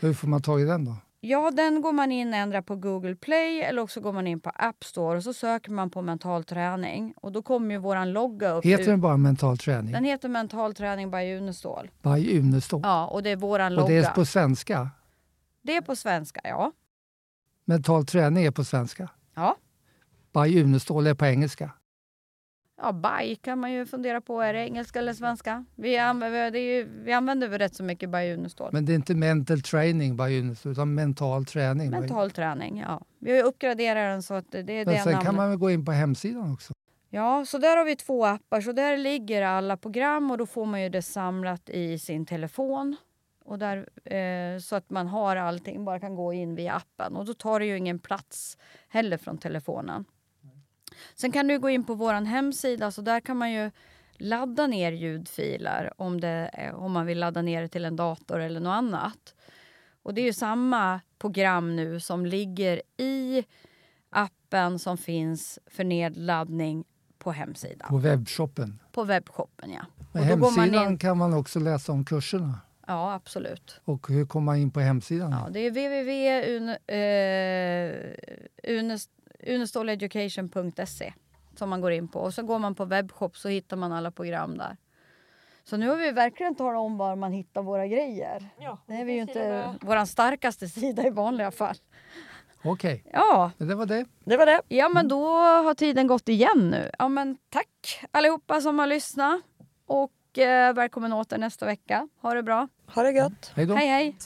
hur 0.00 0.14
får 0.14 0.28
man 0.28 0.42
tag 0.42 0.60
i 0.60 0.64
den 0.64 0.84
då? 0.84 0.96
Ja, 1.28 1.50
den 1.50 1.80
går 1.80 1.92
man 1.92 2.12
in 2.12 2.28
och 2.28 2.34
ändrar 2.34 2.62
på 2.62 2.76
Google 2.76 3.16
Play 3.16 3.60
eller 3.60 3.82
också 3.82 4.00
går 4.00 4.12
man 4.12 4.26
in 4.26 4.40
på 4.40 4.50
App 4.54 4.84
Store 4.84 5.16
och 5.16 5.22
så 5.22 5.32
söker 5.32 5.70
man 5.70 5.90
på 5.90 6.02
mental 6.02 6.44
träning. 6.44 7.14
Och 7.16 7.32
då 7.32 7.42
kommer 7.42 7.74
ju 7.74 7.78
våran 7.78 8.12
logga 8.12 8.50
upp. 8.50 8.64
Heter 8.64 8.84
den 8.84 9.00
bara 9.00 9.16
mental 9.16 9.58
träning? 9.58 9.92
Den 9.92 10.04
heter 10.04 10.28
Mental 10.28 10.74
träning 10.74 11.10
by 11.10 11.36
Unestål. 11.36 11.90
By 12.02 12.38
Unestål? 12.38 12.80
Ja, 12.84 13.06
och 13.06 13.22
det 13.22 13.30
är 13.30 13.36
våran 13.36 13.72
och 13.72 13.78
logga. 13.78 13.88
det 13.94 14.06
är 14.06 14.10
på 14.10 14.24
svenska? 14.24 14.90
Det 15.62 15.76
är 15.76 15.80
på 15.80 15.96
svenska, 15.96 16.40
ja. 16.44 16.72
Mental 17.64 18.06
träning 18.06 18.44
är 18.44 18.50
på 18.50 18.64
svenska? 18.64 19.08
Ja. 19.34 19.56
By 20.32 20.62
Unestål 20.62 21.06
är 21.06 21.14
på 21.14 21.26
engelska? 21.26 21.70
Ja, 22.80 22.92
by 22.92 23.34
kan 23.34 23.58
man 23.58 23.72
ju 23.72 23.86
fundera 23.86 24.20
på. 24.20 24.40
Är 24.40 24.52
det 24.52 24.60
engelska 24.60 24.98
eller 24.98 25.12
svenska? 25.12 25.64
Vi 25.74 25.98
använder, 25.98 26.50
det 26.50 26.58
ju, 26.58 26.88
vi 27.04 27.12
använder 27.12 27.48
väl 27.48 27.58
rätt 27.58 27.74
så 27.74 27.84
mycket 27.84 28.10
by 28.10 28.32
Unestål. 28.32 28.70
Men 28.72 28.84
det 28.86 28.92
är 28.92 28.94
inte 28.94 29.14
mental 29.14 29.60
training 29.62 30.16
by 30.16 30.40
Unestål 30.40 30.72
utan 30.72 30.94
mental 30.94 31.44
träning? 31.44 31.90
Mental 31.90 32.30
träning, 32.30 32.78
ja. 32.78 33.02
Vi 33.18 33.30
har 33.30 33.36
ju 33.38 33.42
uppgraderat 33.42 34.12
den 34.12 34.22
så 34.22 34.34
att 34.34 34.50
det 34.50 34.58
är 34.58 34.64
Men 34.64 34.94
det 34.94 35.00
sen 35.00 35.12
namnet. 35.12 35.26
kan 35.26 35.36
man 35.36 35.48
väl 35.48 35.58
gå 35.58 35.70
in 35.70 35.84
på 35.84 35.92
hemsidan 35.92 36.52
också? 36.52 36.72
Ja, 37.10 37.44
så 37.46 37.58
där 37.58 37.76
har 37.76 37.84
vi 37.84 37.96
två 37.96 38.26
appar. 38.26 38.60
Så 38.60 38.72
där 38.72 38.96
ligger 38.96 39.42
alla 39.42 39.76
program 39.76 40.30
och 40.30 40.38
då 40.38 40.46
får 40.46 40.66
man 40.66 40.82
ju 40.82 40.88
det 40.88 41.02
samlat 41.02 41.70
i 41.70 41.98
sin 41.98 42.26
telefon. 42.26 42.96
Och 43.44 43.58
där, 43.58 43.88
eh, 44.14 44.58
så 44.58 44.76
att 44.76 44.90
man 44.90 45.06
har 45.06 45.36
allting, 45.36 45.84
bara 45.84 46.00
kan 46.00 46.14
gå 46.14 46.32
in 46.32 46.54
via 46.54 46.72
appen. 46.74 47.16
Och 47.16 47.24
då 47.24 47.34
tar 47.34 47.60
det 47.60 47.66
ju 47.66 47.76
ingen 47.78 47.98
plats 47.98 48.58
heller 48.88 49.16
från 49.16 49.38
telefonen. 49.38 50.04
Sen 51.14 51.32
kan 51.32 51.48
du 51.48 51.58
gå 51.58 51.68
in 51.70 51.84
på 51.84 51.94
vår 51.94 52.12
hemsida, 52.14 52.90
så 52.90 53.02
där 53.02 53.20
kan 53.20 53.36
man 53.36 53.52
ju 53.52 53.70
ladda 54.18 54.66
ner 54.66 54.92
ljudfiler 54.92 55.92
om, 55.96 56.20
det, 56.20 56.50
är- 56.52 56.74
om 56.74 56.92
man 56.92 57.06
vill 57.06 57.18
ladda 57.18 57.42
ner 57.42 57.62
det 57.62 57.68
till 57.68 57.84
en 57.84 57.96
dator 57.96 58.40
eller 58.40 58.60
något 58.60 58.70
annat. 58.76 59.34
Och 60.02 60.14
det 60.14 60.20
är 60.20 60.24
ju 60.26 60.32
samma 60.32 61.00
program 61.18 61.76
nu 61.76 62.00
som 62.00 62.26
ligger 62.26 62.82
i 62.96 63.44
appen 64.10 64.78
som 64.78 64.98
finns 64.98 65.58
för 65.66 65.84
nedladdning 65.84 66.84
på 67.18 67.32
hemsidan. 67.32 67.88
På 67.88 67.96
webbshoppen? 67.98 68.78
På 68.92 69.04
webbshoppen, 69.04 69.70
ja. 69.72 69.82
Då 70.12 70.18
går 70.18 70.38
man 70.38 70.58
hemsidan 70.64 70.90
in- 70.92 70.98
kan 70.98 71.18
man 71.18 71.34
också 71.34 71.58
läsa 71.60 71.92
om 71.92 72.04
kurserna? 72.04 72.60
Ja, 72.86 73.12
absolut. 73.14 73.80
Och 73.84 74.08
hur 74.08 74.26
kommer 74.26 74.44
man 74.44 74.56
in 74.56 74.70
på 74.70 74.80
hemsidan? 74.80 75.30
Ja, 75.32 75.48
det 75.50 75.60
är 75.60 75.70
www.uneståleducation.se 79.38 81.12
som 81.58 81.70
man 81.70 81.80
går 81.80 81.92
in 81.92 82.08
på. 82.08 82.20
Och 82.20 82.34
så 82.34 82.42
går 82.42 82.58
man 82.58 82.74
på 82.74 82.84
webbshop 82.84 83.36
så 83.36 83.48
hittar 83.48 83.76
man 83.76 83.92
alla 83.92 84.10
program 84.10 84.58
där. 84.58 84.76
Så 85.64 85.76
nu 85.76 85.88
har 85.88 85.96
vi 85.96 86.10
verkligen 86.10 86.54
talat 86.54 86.80
om 86.80 86.96
var 86.98 87.16
man 87.16 87.32
hittar 87.32 87.62
våra 87.62 87.86
grejer. 87.86 88.48
Ja, 88.58 88.78
Det 88.86 88.94
är 88.94 89.04
vi 89.04 89.12
ju 89.12 89.20
inte 89.20 89.74
vår 89.80 90.04
starkaste 90.04 90.68
sida 90.68 91.06
i 91.06 91.10
vanliga 91.10 91.50
fall. 91.50 91.76
Okej, 92.64 93.04
Ja, 93.12 93.50
men 93.58 93.68
det 93.68 93.74
var 93.74 93.86
det. 93.86 94.04
Det 94.24 94.36
var 94.36 94.46
det. 94.46 94.60
ja 94.68 94.88
men 94.88 95.08
då 95.08 95.26
har 95.38 95.74
tiden 95.74 96.06
gått 96.06 96.28
igen 96.28 96.68
nu. 96.70 96.90
Ja 96.98 97.08
men 97.08 97.36
tack 97.48 98.00
allihopa 98.10 98.60
som 98.60 98.78
har 98.78 98.86
lyssnat. 98.86 99.40
Och 99.86 100.38
eh, 100.38 100.72
välkommen 100.74 101.12
åter 101.12 101.38
nästa 101.38 101.66
vecka. 101.66 102.08
Ha 102.22 102.34
det 102.34 102.42
bra. 102.42 102.68
Ha 102.94 103.02
det 103.02 103.12
gött. 103.12 103.52
Hej 103.54 103.66
då. 103.66 103.74
Hej 103.74 103.88
hej. 103.88 104.16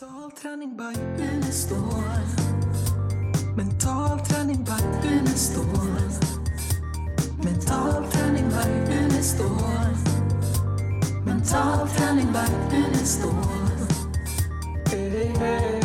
Mental 7.45 8.05
träning, 8.12 8.51
vagnen 8.51 9.23
står. 9.23 9.97
Mental 11.25 11.88
träning, 11.88 12.33
vagnen 12.33 13.07
står. 13.07 13.87
Hey, 14.90 15.33
hey. 15.38 15.82